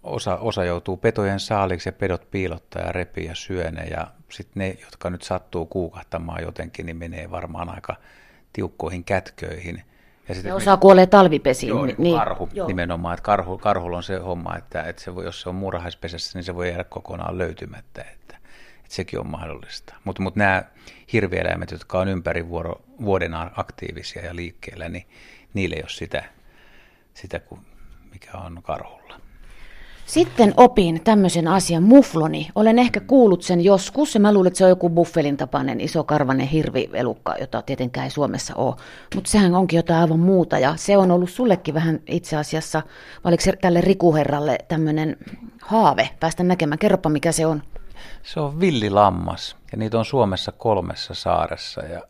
osa, 0.03 0.37
osa 0.37 0.63
joutuu 0.63 0.97
petojen 0.97 1.39
saaliksi 1.39 1.89
ja 1.89 1.93
pedot 1.93 2.31
piilottaa 2.31 2.81
ja 2.81 2.91
repii 2.91 3.25
ja 3.25 3.35
syö 3.35 3.71
ne. 3.71 3.83
Ja 3.83 4.07
sitten 4.29 4.59
ne, 4.59 4.77
jotka 4.81 5.09
nyt 5.09 5.21
sattuu 5.21 5.65
kuukahtamaan 5.65 6.43
jotenkin, 6.43 6.85
niin 6.85 6.97
menee 6.97 7.31
varmaan 7.31 7.69
aika 7.69 7.95
tiukkoihin 8.53 9.03
kätköihin. 9.03 9.83
Ja, 10.31 10.35
sitten 10.35 10.55
osa 10.55 10.77
kuolee 10.77 11.07
talvipesiin. 11.07 11.69
Joo, 11.69 11.85
niin, 11.85 11.95
niin 11.99 12.17
karhu 12.17 12.49
joo. 12.53 12.67
nimenomaan. 12.67 13.13
Että 13.13 13.23
karhu, 13.23 13.57
karhulla 13.57 13.97
on 13.97 14.03
se 14.03 14.17
homma, 14.17 14.57
että, 14.57 14.83
että 14.83 15.01
se 15.01 15.15
voi, 15.15 15.25
jos 15.25 15.41
se 15.41 15.49
on 15.49 15.55
muurahaispesässä, 15.55 16.37
niin 16.39 16.43
se 16.43 16.55
voi 16.55 16.69
jäädä 16.69 16.83
kokonaan 16.83 17.37
löytymättä. 17.37 18.01
Että, 18.01 18.37
että 18.77 18.95
sekin 18.95 19.19
on 19.19 19.27
mahdollista. 19.27 19.95
Mutta 20.03 20.21
mut 20.21 20.35
nämä 20.35 20.63
hirvieläimet, 21.13 21.71
jotka 21.71 21.99
on 21.99 22.07
ympäri 22.07 22.49
vuoro, 22.49 22.81
vuoden 23.01 23.31
aktiivisia 23.55 24.25
ja 24.25 24.35
liikkeellä, 24.35 24.89
niin 24.89 25.05
niille 25.53 25.75
ei 25.75 25.81
ole 25.81 25.89
sitä, 25.89 26.23
sitä 27.13 27.39
kuin 27.39 27.61
mikä 28.11 28.37
on 28.37 28.59
karhulla. 28.63 29.20
Sitten 30.05 30.53
opin 30.57 31.01
tämmöisen 31.03 31.47
asian, 31.47 31.83
mufloni. 31.83 32.49
Olen 32.55 32.79
ehkä 32.79 32.99
kuullut 32.99 33.43
sen 33.43 33.61
joskus, 33.61 34.13
ja 34.13 34.19
mä 34.19 34.33
luulen, 34.33 34.47
että 34.47 34.57
se 34.57 34.63
on 34.63 34.69
joku 34.69 34.89
buffelin 34.89 35.37
tapainen 35.37 35.81
iso 35.81 36.03
karvanen 36.03 36.47
hirvielukka, 36.47 37.35
jota 37.39 37.61
tietenkään 37.61 38.03
ei 38.03 38.11
Suomessa 38.11 38.55
ole. 38.55 38.75
Mutta 39.15 39.31
sehän 39.31 39.55
onkin 39.55 39.77
jotain 39.77 40.01
aivan 40.01 40.19
muuta, 40.19 40.59
ja 40.59 40.73
se 40.75 40.97
on 40.97 41.11
ollut 41.11 41.29
sullekin 41.29 41.73
vähän 41.73 41.99
itse 42.07 42.37
asiassa, 42.37 42.81
vai 43.23 43.29
oliko 43.29 43.43
se 43.43 43.53
tälle 43.61 43.81
rikuherralle 43.81 44.57
tämmöinen 44.67 45.17
haave 45.61 46.09
päästä 46.19 46.43
näkemään? 46.43 46.79
Kerropa, 46.79 47.09
mikä 47.09 47.31
se 47.31 47.45
on. 47.45 47.63
Se 48.23 48.39
on 48.39 48.59
villilammas 48.59 49.55
ja 49.71 49.77
niitä 49.77 49.99
on 49.99 50.05
Suomessa 50.05 50.51
kolmessa 50.51 51.13
saaressa 51.13 51.81
ja 51.81 52.01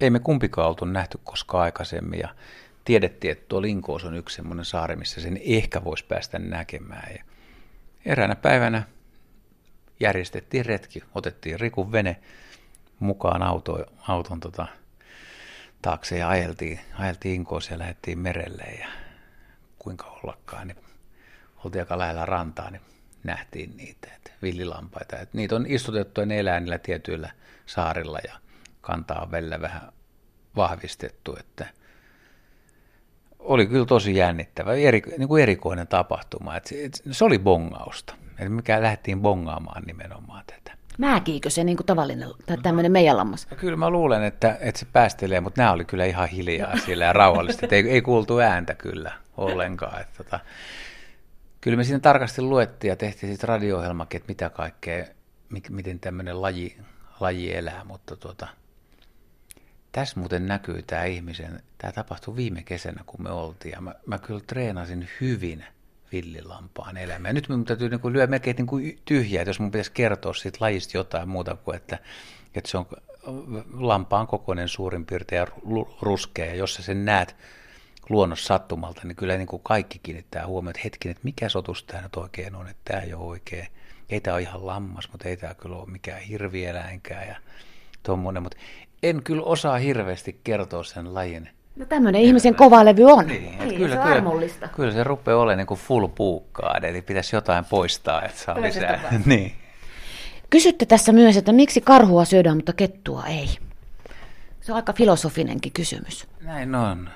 ei 0.00 0.10
me 0.10 0.18
kumpikaan 0.18 0.68
oltu 0.68 0.84
nähty 0.84 1.18
koskaan 1.24 1.62
aikaisemmin 1.62 2.20
ja 2.20 2.28
tiedettiin, 2.86 3.32
että 3.32 3.44
tuo 3.48 3.62
Linkoos 3.62 4.04
on 4.04 4.14
yksi 4.14 4.36
semmoinen 4.36 4.64
saari, 4.64 4.96
missä 4.96 5.20
sen 5.20 5.40
ehkä 5.44 5.84
voisi 5.84 6.04
päästä 6.04 6.38
näkemään. 6.38 7.12
Ja 7.16 7.24
eräänä 8.04 8.36
päivänä 8.36 8.82
järjestettiin 10.00 10.66
retki, 10.66 11.02
otettiin 11.14 11.60
Rikun 11.60 11.92
vene 11.92 12.16
mukaan 12.98 13.42
auto, 13.42 13.86
auton 14.08 14.40
tota, 14.40 14.66
taakse 15.82 16.18
ja 16.18 16.28
ajeltiin, 16.28 16.80
ajeltiin 16.98 17.34
Inkoossa 17.34 17.72
ja 17.72 17.78
lähdettiin 17.78 18.18
merelle 18.18 18.64
ja 18.64 18.88
kuinka 19.78 20.06
ollakaan, 20.06 20.68
niin 20.68 20.78
oltiin 21.64 21.82
aika 21.82 21.98
lähellä 21.98 22.26
rantaa, 22.26 22.70
niin 22.70 22.82
nähtiin 23.24 23.76
niitä, 23.76 24.08
että 24.16 24.30
villilampaita. 24.42 25.16
Että 25.16 25.36
niitä 25.36 25.56
on 25.56 25.66
istutettu 25.68 26.24
ne 26.24 26.38
elää 26.38 26.60
niillä 26.60 26.78
tietyillä 26.78 27.30
saarilla 27.66 28.18
ja 28.24 28.36
kantaa 28.80 29.22
on 29.22 29.30
välillä 29.30 29.60
vähän 29.60 29.92
vahvistettu, 30.56 31.36
että 31.40 31.66
oli 33.46 33.66
kyllä 33.66 33.86
tosi 33.86 34.16
jännittävä, 34.16 34.74
eri, 34.74 35.02
niin 35.18 35.28
kuin 35.28 35.42
erikoinen 35.42 35.86
tapahtuma. 35.86 36.56
Että 36.56 36.68
se, 36.68 36.84
että 36.84 36.98
se 37.10 37.24
oli 37.24 37.38
bongausta, 37.38 38.14
että 38.30 38.48
mikä 38.48 38.82
lähdettiin 38.82 39.20
bongaamaan 39.20 39.82
nimenomaan 39.82 40.44
tätä. 40.46 40.76
Määkiikö 40.98 41.50
se 41.50 41.64
niin 41.64 41.76
kuin 41.76 41.86
tavallinen 41.86 42.28
tai 42.46 42.58
tämmöinen 42.62 42.92
meidän 42.92 43.16
lammas? 43.16 43.50
No 43.50 43.56
kyllä 43.56 43.76
mä 43.76 43.90
luulen, 43.90 44.22
että, 44.22 44.56
että 44.60 44.78
se 44.78 44.86
päästelee, 44.92 45.40
mutta 45.40 45.60
nämä 45.60 45.72
oli 45.72 45.84
kyllä 45.84 46.04
ihan 46.04 46.28
hiljaa 46.28 46.76
siellä 46.76 47.04
ja 47.04 47.12
rauhallisesti. 47.12 47.66
Että 47.66 47.76
ei, 47.76 47.90
ei 47.90 48.02
kuultu 48.02 48.38
ääntä 48.38 48.74
kyllä 48.74 49.12
ollenkaan. 49.36 50.00
Että, 50.00 50.24
tota, 50.24 50.40
kyllä 51.60 51.76
me 51.76 51.84
siinä 51.84 52.00
tarkasti 52.00 52.42
luettiin 52.42 52.88
ja 52.88 52.96
tehtiin 52.96 53.32
sitten 53.32 53.48
radio-ohjelmakin, 53.48 54.18
että 54.18 54.30
mitä 54.30 54.50
kaikkea, 54.50 55.04
miten 55.70 56.00
tämmöinen 56.00 56.42
laji, 56.42 56.76
laji 57.20 57.56
elää, 57.56 57.84
mutta 57.84 58.16
tuota, 58.16 58.48
tässä 59.96 60.20
muuten 60.20 60.46
näkyy 60.46 60.82
tämä 60.82 61.04
ihmisen, 61.04 61.62
tämä 61.78 61.92
tapahtui 61.92 62.36
viime 62.36 62.62
kesänä, 62.62 63.02
kun 63.06 63.22
me 63.22 63.30
oltiin, 63.30 63.72
ja 63.72 63.80
mä, 63.80 63.94
mä 64.06 64.18
kyllä 64.18 64.40
treenasin 64.40 65.08
hyvin 65.20 65.64
villilampaan 66.12 66.96
elämää. 66.96 67.32
Nyt 67.32 67.48
minun 67.48 67.64
täytyy 67.64 67.88
niin 67.88 68.00
kuin 68.00 68.12
lyödä 68.12 68.26
melkein 68.26 68.56
niin 68.56 68.66
kuin 68.66 68.98
tyhjää, 69.04 69.42
että 69.42 69.50
jos 69.50 69.60
mun 69.60 69.70
pitäisi 69.70 69.92
kertoa 69.92 70.34
siitä 70.34 70.58
lajista 70.60 70.96
jotain 70.96 71.28
muuta 71.28 71.56
kuin, 71.56 71.76
että, 71.76 71.98
että 72.54 72.70
se 72.70 72.78
on 72.78 72.86
lampaan 73.72 74.26
kokoinen 74.26 74.68
suurin 74.68 75.06
piirtein 75.06 75.46
ruskea, 76.02 76.46
ja 76.46 76.54
jos 76.54 76.74
sä 76.74 76.82
sen 76.82 77.04
näet 77.04 77.36
luonnossa 78.08 78.46
sattumalta, 78.46 79.00
niin 79.04 79.16
kyllä 79.16 79.36
niin 79.36 79.48
kuin 79.48 79.62
kaikki 79.62 79.98
kiinnittää 80.02 80.46
huomioon, 80.46 80.70
että 80.70 80.80
hetken, 80.84 81.10
että 81.10 81.24
mikä 81.24 81.48
sotus 81.48 81.84
tämä 81.84 82.02
nyt 82.02 82.16
oikein 82.16 82.54
on, 82.54 82.68
että 82.68 82.82
tämä 82.84 83.00
ei 83.00 83.14
ole 83.14 83.24
oikein. 83.24 83.68
Ei 84.08 84.20
tämä 84.20 84.34
ole 84.34 84.42
ihan 84.42 84.66
lammas, 84.66 85.08
mutta 85.12 85.28
ei 85.28 85.36
tämä 85.36 85.54
kyllä 85.54 85.76
ole 85.76 85.90
mikään 85.90 86.20
hirvieläinkään 86.20 87.28
ja 87.28 87.36
tuommoinen, 88.02 88.42
mutta 88.42 88.56
en 89.08 89.22
kyllä 89.22 89.42
osaa 89.42 89.78
hirveästi 89.78 90.40
kertoa 90.44 90.84
sen 90.84 91.14
lajin. 91.14 91.48
No 91.76 91.84
tämmöinen 91.84 92.20
ihmisen 92.20 92.54
kova 92.54 92.84
levy 92.84 93.04
on. 93.04 93.26
Niin, 93.26 93.42
niin, 93.42 93.58
kyllä, 93.58 93.94
se 93.94 93.98
on 93.98 94.04
kyllä, 94.04 94.16
armollista. 94.16 94.68
Kyllä 94.68 94.92
se 94.92 95.04
rupeaa 95.04 95.38
olemaan 95.38 95.58
niin 95.58 95.66
kuin 95.66 95.80
full 95.80 96.06
puukkaa, 96.06 96.78
eli 96.82 97.02
pitäisi 97.02 97.36
jotain 97.36 97.64
poistaa, 97.64 98.22
että 98.22 98.38
saa 98.38 98.62
lisää. 98.62 99.12
niin. 99.26 99.52
Kysytte 100.50 100.86
tässä 100.86 101.12
myös, 101.12 101.36
että 101.36 101.52
miksi 101.52 101.80
karhua 101.80 102.24
syödään, 102.24 102.56
mutta 102.56 102.72
kettua 102.72 103.24
ei. 103.26 103.48
Se 104.60 104.72
on 104.72 104.76
aika 104.76 104.92
filosofinenkin 104.92 105.72
kysymys. 105.72 106.26
Näin 106.40 106.74
on. 106.74 107.10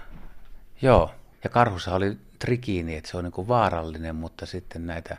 Joo, 0.83 1.11
ja 1.45 1.51
karhussa 1.51 1.95
oli 1.95 2.17
trikiini, 2.39 2.97
että 2.97 3.11
se 3.11 3.17
on 3.17 3.25
niin 3.25 3.33
kuin 3.33 3.49
vaarallinen, 3.49 4.17
mutta 4.17 4.47
sitten 4.47 4.87
näitä 4.87 5.17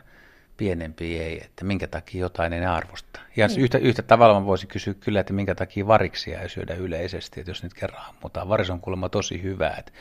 pienempiä 0.62 1.22
ei, 1.22 1.40
että 1.44 1.64
minkä 1.64 1.86
takia 1.86 2.20
jotain 2.20 2.52
ei 2.52 2.64
arvosta. 2.64 3.20
Ja 3.36 3.48
mm. 3.48 3.54
yhtä, 3.58 3.78
yhtä 3.78 4.02
tavalla 4.02 4.40
mä 4.40 4.46
voisin 4.46 4.68
kysyä 4.68 4.94
kyllä, 4.94 5.20
että 5.20 5.32
minkä 5.32 5.54
takia 5.54 5.86
variksia 5.86 6.40
ei 6.40 6.48
syödä 6.48 6.74
yleisesti, 6.74 7.40
että 7.40 7.50
jos 7.50 7.62
nyt 7.62 7.74
kerran 7.74 8.02
ammutaan. 8.08 8.48
Varis 8.48 8.70
on 8.70 8.80
kuulemma 8.80 9.08
tosi 9.08 9.42
hyvä, 9.42 9.70
että 9.78 9.92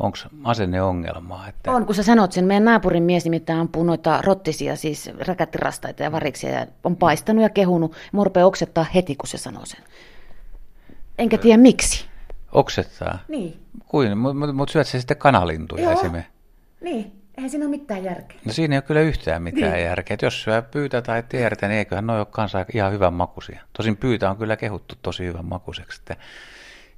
onko 0.00 0.18
asenneongelmaa. 0.44 1.48
Että... 1.48 1.72
On, 1.72 1.86
kun 1.86 1.94
sä 1.94 2.02
sanot 2.02 2.32
sen, 2.32 2.44
meidän 2.44 2.64
naapurin 2.64 3.02
mies 3.02 3.24
nimittäin 3.24 3.58
ampuu 3.58 3.84
noita 3.84 4.22
rottisia, 4.22 4.76
siis 4.76 5.10
räkättirastaita 5.18 6.02
ja 6.02 6.12
variksia, 6.12 6.50
ja 6.50 6.66
on 6.84 6.96
paistanut 6.96 7.42
ja 7.42 7.50
kehunut. 7.50 7.96
Mua 8.12 8.24
rupeaa 8.24 8.46
oksettaa 8.46 8.86
heti, 8.94 9.16
kun 9.16 9.28
se 9.28 9.38
sanoo 9.38 9.66
sen. 9.66 9.80
Enkä 11.18 11.38
tiedä 11.38 11.62
miksi. 11.62 12.04
Oksettaa? 12.52 13.18
Niin. 13.28 13.60
Kuin? 13.86 14.18
Mutta 14.18 14.52
mut 14.52 14.68
syöt 14.68 14.86
se 14.86 14.98
sitten 14.98 15.16
kanalintuja 15.16 15.82
Joo. 15.82 15.92
esimerkiksi? 15.92 16.32
Niin, 16.80 17.19
eihän 17.40 17.50
siinä 17.50 17.64
ole 17.66 17.70
mitään 17.70 18.04
järkeä. 18.04 18.38
No 18.44 18.52
siinä 18.52 18.74
ei 18.74 18.76
ole 18.76 18.82
kyllä 18.82 19.00
yhtään 19.00 19.42
mitään 19.42 19.72
Niin. 19.72 19.84
järkeä. 19.84 20.14
Et 20.14 20.22
jos 20.22 20.42
syö 20.42 20.62
pyytä 20.62 21.02
tai 21.02 21.22
tiedettä, 21.28 21.68
niin 21.68 21.78
eiköhän 21.78 22.06
ne 22.06 22.12
ole 22.12 22.26
kanssa 22.30 22.66
ihan 22.74 22.92
hyvän 22.92 23.12
makuisia. 23.14 23.60
Tosin 23.72 23.96
pyytä 23.96 24.30
on 24.30 24.36
kyllä 24.36 24.56
kehuttu 24.56 24.94
tosi 25.02 25.24
hyvän 25.26 25.44
makuiseksi. 25.44 26.00
Että, 26.00 26.16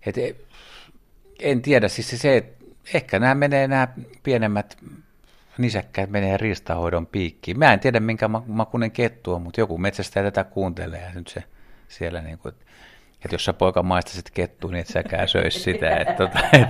et, 0.06 0.18
e- 0.18 0.36
en 1.42 1.62
tiedä, 1.62 1.88
siis 1.88 2.10
se, 2.10 2.16
se 2.16 2.36
että 2.36 2.64
ehkä 2.94 3.18
nämä 3.18 3.34
menee, 3.34 3.68
nämä 3.68 3.88
pienemmät 4.22 4.78
nisäkkäät 5.58 6.10
menee 6.10 6.36
riistahoidon 6.36 7.06
piikkiin. 7.06 7.58
Mä 7.58 7.72
en 7.72 7.80
tiedä, 7.80 8.00
minkä 8.00 8.28
ma- 8.28 8.44
makuinen 8.46 8.90
kettu 8.90 9.34
on, 9.34 9.42
mutta 9.42 9.60
joku 9.60 9.78
metsästäjä 9.78 10.24
tätä 10.24 10.44
kuuntelee 10.44 11.00
ja 11.00 11.12
nyt 11.14 11.28
se 11.28 11.42
siellä 11.88 12.20
niin 12.20 12.38
kuin, 12.38 12.54
että 13.24 13.34
jos 13.34 13.44
sä 13.44 13.52
poika 13.52 13.82
maistasit 13.82 14.30
kettua, 14.30 14.70
niin 14.70 14.80
et 14.80 14.86
säkään 14.86 15.28
söis 15.28 15.64
sitä. 15.64 15.96
Että, 15.96 16.14
tota, 16.14 16.38
et, 16.52 16.68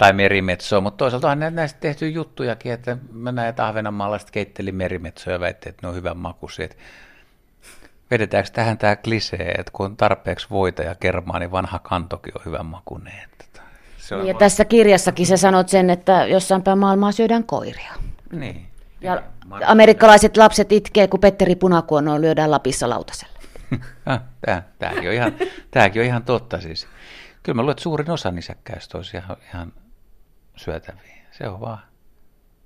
tai 0.00 0.12
merimetsoa, 0.12 0.80
mutta 0.80 0.96
toisaalta 0.96 1.30
on 1.30 1.38
nä- 1.38 1.50
näistä 1.50 1.80
tehty 1.80 2.08
juttujakin, 2.08 2.72
että 2.72 2.96
mä 3.12 3.32
näin, 3.32 3.48
että 3.48 3.66
Ahvenanmaalaiset 3.66 4.30
keitteli 4.30 4.72
merimetsoja 4.72 5.36
ja 5.36 5.40
väitti, 5.40 5.68
että 5.68 5.86
ne 5.86 5.88
on 5.88 5.94
hyvän 5.94 6.16
makuisia. 6.16 6.68
Vedetäänkö 8.10 8.50
tähän 8.52 8.78
tämä 8.78 8.96
klisee, 8.96 9.54
että 9.58 9.72
kun 9.72 9.86
on 9.86 9.96
tarpeeksi 9.96 10.46
voita 10.50 10.82
ja 10.82 10.94
kermaa, 10.94 11.38
niin 11.38 11.50
vanha 11.50 11.78
kantokin 11.78 12.32
on 12.38 12.44
hyvän 12.44 12.66
makuinen. 12.66 13.12
Että 13.24 13.44
tota, 13.52 13.62
Se 13.98 14.14
on 14.14 14.20
Niin, 14.20 14.28
ja 14.28 14.34
tässä 14.34 14.64
kirjassakin 14.64 15.26
sä 15.26 15.36
sanot 15.36 15.68
sen, 15.68 15.90
että 15.90 16.26
jossain 16.26 16.62
päin 16.62 16.78
maailmaa 16.78 17.12
syödään 17.12 17.44
koiria. 17.44 17.92
Niin. 18.32 18.66
Ja 19.00 19.22
amerikkalaiset 19.66 20.36
lapset 20.36 20.72
itkee, 20.72 21.08
kun 21.08 21.20
Petteri 21.20 21.56
Punakuono 21.56 22.20
lyödään 22.20 22.50
Lapissa 22.50 22.88
lautaselle. 22.88 23.38
Ah, 24.06 24.20
tää, 24.46 24.62
tääkin, 24.78 25.08
on 25.08 25.14
ihan, 25.14 25.32
tääkin 25.70 26.02
on 26.02 26.06
ihan 26.06 26.24
totta 26.24 26.60
siis. 26.60 26.86
Kyllä 27.42 27.56
mä 27.56 27.62
luulen, 27.62 27.72
että 27.72 27.82
suurin 27.82 28.10
osa 28.10 28.30
nisäkkäistä 28.30 28.98
olisi 28.98 29.16
ihan, 29.16 29.36
ihan 29.48 29.72
syötäviä. 30.60 31.16
Se 31.30 31.48
on 31.48 31.60
vaan, 31.60 31.78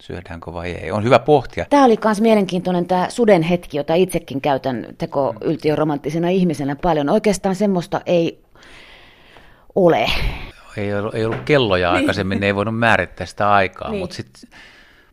syödäänkö 0.00 0.52
vai 0.52 0.70
ei. 0.70 0.90
On 0.90 1.04
hyvä 1.04 1.18
pohtia. 1.18 1.66
Tämä 1.70 1.85
oli 1.85 1.96
myös 2.04 2.20
mielenkiintoinen 2.20 2.87
tämä 2.87 3.07
suden 3.11 3.42
hetki, 3.42 3.76
jota 3.76 3.94
itsekin 3.94 4.40
käytän 4.40 4.87
teko 4.98 5.35
yltiöromanttisena 5.40 6.28
ihmisenä 6.28 6.76
paljon. 6.76 7.09
Oikeastaan 7.09 7.54
semmoista 7.54 8.00
ei 8.07 8.44
ole. 9.74 10.07
Ei 10.76 10.94
ollut, 10.94 11.14
ei 11.14 11.24
ollut 11.24 11.40
kelloja 11.44 11.90
aikaisemmin, 11.92 12.40
ne 12.40 12.46
ei 12.46 12.54
voinut 12.54 12.78
määrittää 12.78 13.26
sitä 13.26 13.52
aikaa, 13.52 13.90
Niin. 13.90 14.00
mutta 14.00 14.16
sitten 14.16 14.50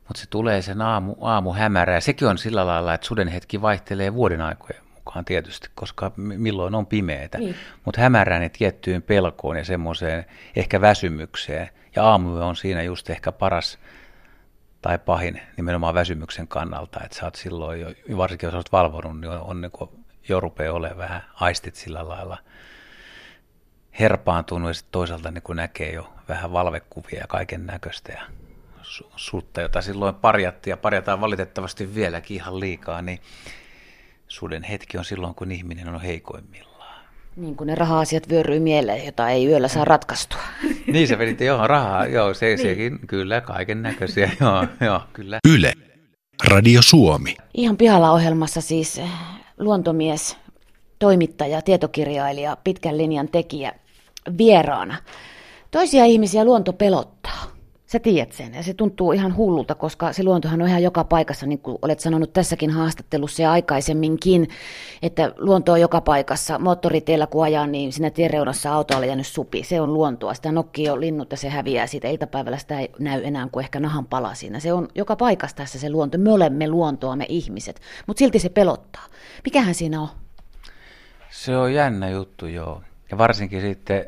mut 0.07 0.15
se 0.17 0.25
tulee 0.29 0.61
sen 0.61 0.81
aamu, 0.81 1.15
aamu 1.21 1.53
hämärä. 1.53 1.93
Ja 1.93 2.01
sekin 2.01 2.27
on 2.27 2.37
sillä 2.37 2.67
lailla, 2.67 2.93
että 2.93 3.07
suden 3.07 3.27
hetki 3.27 3.61
vaihtelee 3.61 4.13
vuoden 4.13 4.41
aikojen 4.41 4.81
mukaan 4.95 5.25
tietysti, 5.25 5.67
koska 5.75 6.11
mi- 6.17 6.37
milloin 6.37 6.75
on 6.75 6.85
pimeätä. 6.85 7.37
Niin. 7.37 7.55
Mutta 7.85 8.01
hämärään 8.01 8.43
ja 8.43 8.49
tiettyyn 8.49 9.01
pelkoon 9.01 9.57
ja 9.57 9.65
semmoiseen 9.65 10.25
ehkä 10.55 10.81
väsymykseen. 10.81 11.69
Ja 11.95 12.03
aamu 12.03 12.35
on 12.35 12.55
siinä 12.55 12.83
just 12.83 13.09
ehkä 13.09 13.31
paras 13.31 13.79
tai 14.81 14.99
pahin 14.99 15.41
nimenomaan 15.57 15.93
väsymyksen 15.93 16.47
kannalta, 16.47 17.03
että 17.03 17.17
sä 17.17 17.25
oot 17.25 17.35
silloin 17.35 17.81
jo, 17.81 18.17
varsinkin 18.17 18.47
jos 18.47 18.55
olet 18.55 18.71
valvonut, 18.71 19.19
niin 19.19 19.31
on, 19.31 19.41
on 19.41 19.61
niin 19.61 19.71
jo 20.29 20.39
rupeaa 20.39 20.73
olemaan 20.73 20.97
vähän 20.97 21.23
aistit 21.33 21.75
sillä 21.75 22.07
lailla 22.07 22.37
herpaantunut 23.99 24.69
ja 24.69 24.73
sitten 24.73 24.91
toisaalta 24.91 25.31
niin 25.31 25.41
kun 25.41 25.55
näkee 25.55 25.93
jo 25.93 26.13
vähän 26.29 26.53
valvekuvia 26.53 27.19
ja 27.19 27.27
kaiken 27.27 27.65
näköistä 27.65 28.11
ja 28.11 28.21
su- 28.81 29.11
sutta, 29.15 29.61
jota 29.61 29.81
silloin 29.81 30.15
parjattiin 30.15 30.71
ja 30.71 30.77
parjataan 30.77 31.21
valitettavasti 31.21 31.95
vieläkin 31.95 32.37
ihan 32.37 32.59
liikaa, 32.59 33.01
niin 33.01 33.19
suden 34.27 34.63
hetki 34.63 34.97
on 34.97 35.05
silloin, 35.05 35.35
kun 35.35 35.51
ihminen 35.51 35.89
on 35.89 36.01
heikoimmillaan. 36.01 36.70
Niin 37.35 37.55
kuin 37.55 37.67
ne 37.67 37.75
raha-asiat 37.75 38.29
vyöryy 38.29 38.59
mieleen, 38.59 39.05
jota 39.05 39.29
ei 39.29 39.47
yöllä 39.47 39.67
saa 39.67 39.85
ratkaistua. 39.85 40.39
Niin 40.93 41.07
se 41.07 41.17
veditte, 41.17 41.45
joo, 41.45 41.67
rahaa, 41.67 42.05
joo, 42.17 42.33
se, 42.33 42.57
sekin, 42.57 42.99
kyllä, 43.07 43.41
kaiken 43.41 43.81
näköisiä, 43.81 44.31
joo, 44.41 44.67
joo, 44.81 45.01
kyllä. 45.13 45.39
Yle. 45.47 45.73
Radio 46.43 46.81
Suomi. 46.81 47.35
Ihan 47.53 47.77
pihalla 47.77 48.11
ohjelmassa 48.11 48.61
siis 48.61 48.97
eh, 48.97 49.09
luontomies, 49.59 50.37
toimittaja, 50.99 51.61
tietokirjailija, 51.61 52.57
pitkän 52.63 52.97
linjan 52.97 53.27
tekijä 53.27 53.73
vieraana. 54.37 54.97
Toisia 55.71 56.05
ihmisiä 56.05 56.43
luonto 56.45 56.73
pelottaa. 56.73 57.50
Sä 57.91 57.99
tiedät 57.99 58.31
sen 58.31 58.53
ja 58.53 58.63
se 58.63 58.73
tuntuu 58.73 59.11
ihan 59.11 59.35
hullulta, 59.35 59.75
koska 59.75 60.13
se 60.13 60.23
luontohan 60.23 60.61
on 60.61 60.67
ihan 60.67 60.83
joka 60.83 61.03
paikassa, 61.03 61.45
niin 61.45 61.59
kuin 61.59 61.77
olet 61.81 61.99
sanonut 61.99 62.33
tässäkin 62.33 62.69
haastattelussa 62.69 63.41
ja 63.41 63.51
aikaisemminkin, 63.51 64.47
että 65.01 65.33
luonto 65.37 65.71
on 65.71 65.81
joka 65.81 66.01
paikassa. 66.01 66.59
Moottoriteillä 66.59 67.27
kun 67.27 67.43
ajaa, 67.43 67.67
niin 67.67 67.93
siinä 67.93 68.09
tienreunassa 68.09 68.73
auto 68.73 68.97
on 68.97 69.07
jäänyt 69.07 69.27
supi. 69.27 69.63
Se 69.63 69.81
on 69.81 69.93
luontoa. 69.93 70.33
Sitä 70.33 70.51
nokkii 70.51 70.85
jo 70.85 70.99
linnut 70.99 71.31
ja 71.31 71.37
se 71.37 71.49
häviää 71.49 71.87
siitä. 71.87 72.07
Iltapäivällä 72.07 72.57
sitä 72.57 72.79
ei 72.79 72.89
näy 72.99 73.21
enää 73.23 73.47
kuin 73.51 73.63
ehkä 73.63 73.79
nahan 73.79 74.05
pala 74.05 74.33
siinä. 74.33 74.59
Se 74.59 74.73
on 74.73 74.87
joka 74.95 75.15
paikassa 75.15 75.55
tässä 75.55 75.79
se 75.79 75.89
luonto. 75.89 76.17
Me 76.17 76.31
olemme 76.31 76.67
luontoa, 76.67 77.15
me 77.15 77.25
ihmiset. 77.29 77.81
Mutta 78.07 78.19
silti 78.19 78.39
se 78.39 78.49
pelottaa. 78.49 79.05
Mikähän 79.45 79.75
siinä 79.75 80.01
on? 80.01 80.07
Se 81.29 81.57
on 81.57 81.73
jännä 81.73 82.09
juttu, 82.09 82.47
joo. 82.47 82.81
Ja 83.11 83.17
varsinkin 83.17 83.61
sitten, 83.61 84.05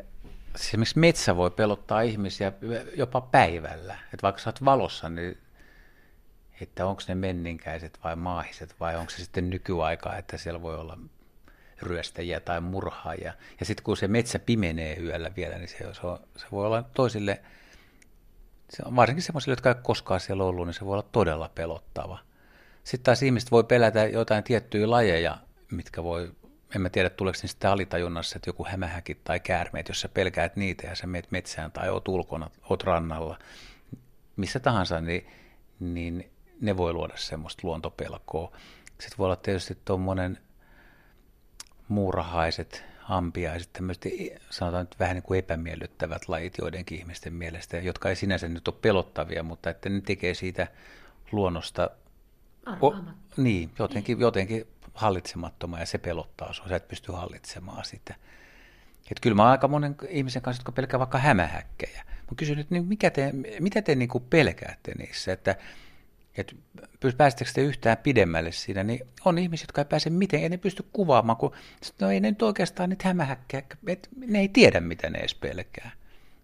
esimerkiksi 0.54 0.98
metsä 0.98 1.36
voi 1.36 1.50
pelottaa 1.50 2.00
ihmisiä 2.00 2.52
jopa 2.96 3.20
päivällä. 3.20 3.94
Että 3.94 4.22
vaikka 4.22 4.42
sä 4.42 4.48
oot 4.50 4.64
valossa, 4.64 5.08
niin 5.08 5.38
että 6.60 6.86
onko 6.86 7.02
ne 7.08 7.14
menninkäiset 7.14 7.98
vai 8.04 8.16
maahiset 8.16 8.74
vai 8.80 8.96
onko 8.96 9.10
se 9.10 9.16
sitten 9.16 9.50
nykyaikaa, 9.50 10.16
että 10.16 10.38
siellä 10.38 10.62
voi 10.62 10.76
olla 10.76 10.98
ryöstäjiä 11.82 12.40
tai 12.40 12.60
murhaajia. 12.60 13.34
Ja 13.60 13.66
sitten 13.66 13.84
kun 13.84 13.96
se 13.96 14.08
metsä 14.08 14.38
pimenee 14.38 14.96
yöllä 14.96 15.30
vielä, 15.36 15.58
niin 15.58 15.68
se, 15.68 15.76
se, 15.76 16.06
on, 16.06 16.18
se 16.36 16.46
voi 16.52 16.66
olla 16.66 16.82
toisille, 16.82 17.40
se 18.70 18.82
on 18.86 18.96
varsinkin 18.96 19.22
semmoisille, 19.22 19.52
jotka 19.52 19.68
ei 19.68 19.74
koskaan 19.82 20.20
siellä 20.20 20.44
ollut, 20.44 20.66
niin 20.66 20.74
se 20.74 20.84
voi 20.84 20.92
olla 20.92 21.08
todella 21.12 21.50
pelottava. 21.54 22.18
Sitten 22.84 23.04
taas 23.04 23.22
ihmiset 23.22 23.50
voi 23.50 23.64
pelätä 23.64 24.04
jotain 24.04 24.44
tiettyjä 24.44 24.90
lajeja, 24.90 25.38
mitkä 25.70 26.04
voi, 26.04 26.32
en 26.74 26.80
mä 26.80 26.88
tiedä 26.88 27.10
tuleeko 27.10 27.38
sitten 27.38 27.70
alitajunnassa, 27.70 28.36
että 28.36 28.48
joku 28.48 28.66
hämähäkit 28.70 29.24
tai 29.24 29.40
käärmeet, 29.40 29.88
jos 29.88 30.00
sä 30.00 30.08
pelkäät 30.08 30.56
niitä 30.56 30.86
ja 30.86 30.96
sä 30.96 31.06
meet 31.06 31.30
metsään 31.30 31.72
tai 31.72 31.90
oot 31.90 32.08
ulkona, 32.08 32.50
oot 32.70 32.82
rannalla, 32.82 33.38
missä 34.36 34.60
tahansa, 34.60 35.00
niin, 35.00 35.26
niin 35.80 36.30
ne 36.60 36.76
voi 36.76 36.92
luoda 36.92 37.16
semmoista 37.16 37.60
luontopelkoa. 37.64 38.56
Sitten 38.86 39.18
voi 39.18 39.24
olla 39.24 39.36
tietysti 39.36 39.78
tuommoinen 39.84 40.38
muurahaiset, 41.88 42.84
ampiaiset, 43.08 43.72
tämmöiset 43.72 44.04
sanotaan 44.50 44.84
nyt 44.84 45.00
vähän 45.00 45.14
niin 45.14 45.22
kuin 45.22 45.38
epämiellyttävät 45.38 46.28
lajit 46.28 46.58
joidenkin 46.58 46.98
ihmisten 46.98 47.32
mielestä, 47.32 47.78
jotka 47.78 48.08
ei 48.08 48.16
sinänsä 48.16 48.48
nyt 48.48 48.68
ole 48.68 48.76
pelottavia, 48.82 49.42
mutta 49.42 49.70
että 49.70 49.88
ne 49.88 50.00
tekee 50.00 50.34
siitä 50.34 50.66
luonnosta 51.32 51.90
o, 52.82 52.94
niin, 53.36 53.70
jotenkin, 53.78 54.20
jotenkin 54.20 54.66
hallitsemattoman 54.94 55.80
ja 55.80 55.86
se 55.86 55.98
pelottaa 55.98 56.52
sinua, 56.52 56.68
sä 56.68 56.76
et 56.76 56.88
pysty 56.88 57.12
hallitsemaan 57.12 57.84
sitä. 57.84 58.14
Et 59.10 59.20
kyllä 59.20 59.36
mä 59.36 59.42
oon 59.42 59.50
aika 59.50 59.68
monen 59.68 59.96
ihmisen 60.08 60.42
kanssa, 60.42 60.60
jotka 60.60 60.72
pelkää 60.72 60.98
vaikka 60.98 61.18
hämähäkkejä. 61.18 62.04
Mä 62.06 62.36
kysyn 62.36 62.56
nyt, 62.56 62.70
niin 62.70 62.86
mikä 62.86 63.10
te, 63.10 63.32
mitä 63.60 63.82
te 63.82 63.94
niin 63.94 64.08
kuin 64.08 64.24
pelkäätte 64.30 64.92
niissä, 64.98 65.32
että 65.32 65.56
että 66.36 66.54
päästettekö 67.16 67.50
te 67.54 67.60
yhtään 67.60 67.96
pidemmälle 67.96 68.52
siinä, 68.52 68.82
niin 68.82 69.06
on 69.24 69.38
ihmisiä, 69.38 69.64
jotka 69.64 69.80
ei 69.80 69.84
pääse 69.84 70.10
miten, 70.10 70.42
ei 70.42 70.48
ne 70.48 70.56
pysty 70.56 70.84
kuvaamaan, 70.92 71.36
kun 71.36 71.52
no 72.00 72.10
ei 72.10 72.20
ne 72.20 72.30
nyt 72.30 72.42
oikeastaan 72.42 72.90
niitä 72.90 73.08
hämähäkkejä, 73.08 73.62
että 73.86 74.08
ne 74.26 74.40
ei 74.40 74.48
tiedä, 74.48 74.80
mitä 74.80 75.10
ne 75.10 75.18
edes 75.18 75.34
pelkää. 75.34 75.90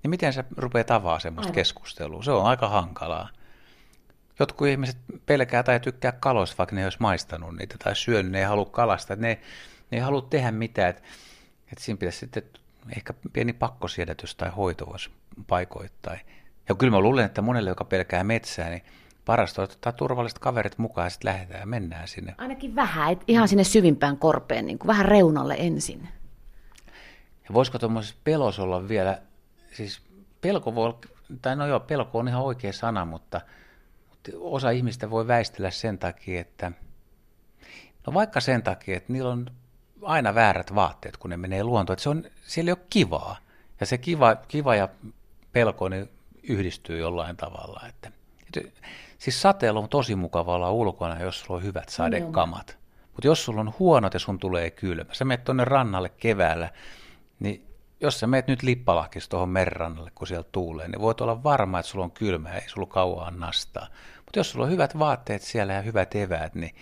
Ja 0.03 0.09
miten 0.09 0.33
sä 0.33 0.45
rupeat 0.57 0.91
avaa 0.91 1.21
semmoista 1.21 1.53
keskustelua? 1.53 2.23
Se 2.23 2.31
on 2.31 2.47
aika 2.47 2.69
hankalaa. 2.69 3.29
Jotkut 4.41 4.69
ihmiset 4.69 4.97
pelkää 5.27 5.63
tai 5.63 5.81
tykkää 5.81 6.13
kaloista, 6.13 6.59
vaikka 6.59 6.75
ne 6.75 6.81
ei 6.81 6.87
olisi 6.87 6.99
maistanut 7.01 7.57
niitä 7.57 7.77
tai 7.85 7.97
syönyt, 7.97 8.33
ne 8.33 8.39
ei 8.39 8.45
halua 8.45 8.65
kalasta, 8.65 9.17
ne, 9.17 9.41
ne 9.91 9.99
ei 9.99 10.01
halua 10.01 10.27
tehdä 10.31 10.51
mitään. 10.51 10.91
Että, 10.91 11.03
että 11.73 11.85
siinä 11.85 11.99
pitäisi 11.99 12.19
sitten 12.19 12.43
ehkä 12.97 13.15
pieni 13.33 13.53
pakkosiedätys 13.53 14.35
tai 14.35 14.51
hoito 14.57 14.87
voisi 14.87 15.11
paikoittain. 15.47 16.21
Ja 16.69 16.75
kyllä 16.75 16.91
mä 16.91 17.01
luulen, 17.01 17.25
että 17.25 17.43
monelle, 17.43 17.71
joka 17.71 17.85
pelkää 17.85 18.25
metsää, 18.25 18.71
niin 18.71 18.83
parasta 19.25 19.63
on 19.63 19.65
ottaa 19.65 19.93
turvalliset 19.93 20.39
kaverit 20.39 20.79
mukaan 20.79 21.07
ja 21.07 21.11
sitten 21.11 21.33
lähdetään 21.33 21.61
ja 21.61 21.67
mennään 21.67 22.09
sinne. 22.09 22.35
Ainakin 22.39 22.75
vähän, 22.77 23.13
et 23.13 23.25
ihan 23.29 23.49
sinne 23.49 23.65
syvimpään 23.65 24.17
korpeen, 24.17 24.67
niin 24.67 24.79
kuin 24.79 24.87
vähän 24.89 25.07
reunalle 25.07 25.57
ensin. 25.59 26.09
Ja 27.49 27.55
voisiko 27.55 27.79
tuommoisessa 27.79 28.17
pelos 28.25 28.59
olla 28.59 28.89
vielä, 28.89 29.19
siis 29.73 30.03
pelko 30.41 30.75
voi 30.75 30.85
olla, 30.85 30.99
tai 31.43 31.57
no 31.57 31.67
joo, 31.67 31.81
pelko 31.81 32.19
on 32.19 32.29
ihan 32.29 32.43
oikea 32.43 32.73
sana, 32.73 33.05
mutta 33.05 33.41
osa 34.41 34.71
ihmistä 34.71 35.11
voi 35.11 35.27
väistellä 35.27 35.71
sen 35.71 35.99
takia, 35.99 36.41
että, 36.41 36.73
no 38.07 38.15
vaikka 38.15 38.41
sen 38.41 38.63
takia, 38.63 38.97
että 38.97 39.13
niillä 39.13 39.31
on 39.31 39.47
aina 40.03 40.35
väärät 40.35 40.75
vaatteet, 40.75 41.17
kun 41.17 41.31
ne 41.31 41.37
menee 41.37 41.65
luontoon, 41.65 41.95
että 41.95 42.03
se 42.03 42.09
on, 42.09 42.25
siellä 42.43 42.69
ei 42.69 42.73
ole 42.73 42.87
kivaa. 42.91 43.37
Ja 43.81 43.87
se 43.87 43.99
kiva, 43.99 44.37
kiva 44.37 44.75
ja 44.75 44.89
pelko, 45.53 45.89
niin 45.89 46.09
yhdistyy 46.43 46.99
jollain 46.99 47.37
tavalla. 47.37 47.83
Että, 47.89 48.13
että, 48.47 48.81
siis 49.19 49.43
sateella 49.43 49.81
on 49.81 49.89
tosi 49.89 50.15
mukava 50.15 50.55
olla 50.55 50.73
ulkona, 50.73 51.23
jos 51.23 51.41
sulla 51.41 51.57
on 51.57 51.63
hyvät 51.63 51.89
sadekamat. 51.89 52.79
Mutta 53.13 53.27
jos 53.27 53.45
sulla 53.45 53.61
on 53.61 53.75
huonot 53.79 54.15
ja 54.15 54.21
sun 54.21 54.39
tulee 54.39 54.71
kylmä, 54.71 55.15
sä 55.15 55.25
menet 55.25 55.45
tuonne 55.45 55.65
rannalle 55.65 56.09
keväällä, 56.09 56.71
niin 57.41 57.70
jos 58.01 58.21
sä 58.21 58.27
meet 58.27 58.47
nyt 58.47 58.63
lippalahkis 58.63 59.29
tuohon 59.29 59.49
merrannalle, 59.49 60.11
kun 60.15 60.27
siellä 60.27 60.47
tuulee, 60.53 60.89
niin 60.89 61.01
voit 61.01 61.21
olla 61.21 61.43
varma, 61.43 61.79
että 61.79 61.91
sulla 61.91 62.05
on 62.05 62.11
kylmä 62.11 62.49
ja 62.49 62.55
ei 62.55 62.69
sulla 62.69 62.87
kauan 62.87 63.41
nastaa. 63.41 63.87
Mutta 64.17 64.39
jos 64.39 64.51
sulla 64.51 64.65
on 64.65 64.71
hyvät 64.71 64.99
vaatteet 64.99 65.43
siellä 65.43 65.73
ja 65.73 65.83
hyvät 65.83 66.15
eväät, 66.15 66.55
niin 66.55 66.75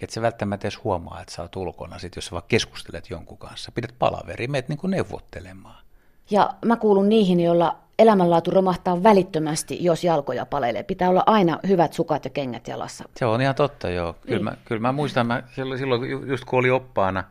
et 0.00 0.10
sä 0.10 0.22
välttämättä 0.22 0.68
edes 0.68 0.84
huomaa, 0.84 1.20
että 1.20 1.34
sä 1.34 1.42
oot 1.42 1.56
ulkona, 1.56 1.98
sit 1.98 2.16
jos 2.16 2.26
sä 2.26 2.30
vaan 2.30 2.42
keskustelet 2.48 3.10
jonkun 3.10 3.38
kanssa. 3.38 3.72
Pidät 3.72 3.94
palaveri, 3.98 4.48
meet 4.48 4.68
niin 4.68 4.78
kuin 4.78 4.90
neuvottelemaan. 4.90 5.84
Ja 6.30 6.54
mä 6.64 6.76
kuulun 6.76 7.08
niihin, 7.08 7.40
joilla 7.40 7.76
elämänlaatu 7.98 8.50
romahtaa 8.50 9.02
välittömästi, 9.02 9.84
jos 9.84 10.04
jalkoja 10.04 10.46
palelee. 10.46 10.82
Pitää 10.82 11.10
olla 11.10 11.22
aina 11.26 11.58
hyvät 11.68 11.92
sukat 11.92 12.24
ja 12.24 12.30
kengät 12.30 12.68
jalassa. 12.68 13.04
Se 13.16 13.26
on 13.26 13.40
ihan 13.40 13.54
totta, 13.54 13.90
joo. 13.90 14.12
Kyllä, 14.12 14.36
niin. 14.36 14.44
mä, 14.44 14.56
kyllä 14.64 14.80
mä 14.80 14.92
muistan, 14.92 15.26
mä 15.26 15.42
silloin, 15.54 15.78
silloin 15.78 16.28
just 16.28 16.44
kun 16.44 16.58
oli 16.58 16.70
oppaana 16.70 17.24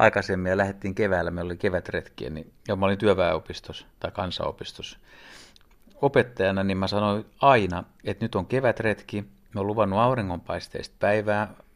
aikaisemmin 0.00 0.50
ja 0.50 0.56
lähdettiin 0.56 0.94
keväällä, 0.94 1.30
meillä 1.30 1.48
oli 1.48 1.56
kevätretkiä, 1.56 2.30
niin 2.30 2.52
ja 2.68 2.76
mä 2.76 2.86
olin 2.86 2.98
työväenopistossa 2.98 3.86
tai 4.00 4.10
kansanopistossa. 4.10 4.98
Opettajana, 6.02 6.64
niin 6.64 6.78
mä 6.78 6.86
sanoin 6.86 7.26
aina, 7.40 7.84
että 8.04 8.24
nyt 8.24 8.34
on 8.34 8.46
kevätretki, 8.46 9.22
mä 9.22 9.60
oon 9.60 9.66
luvannut 9.66 9.98
auringonpaisteista 9.98 10.96
päivää, 10.98 11.54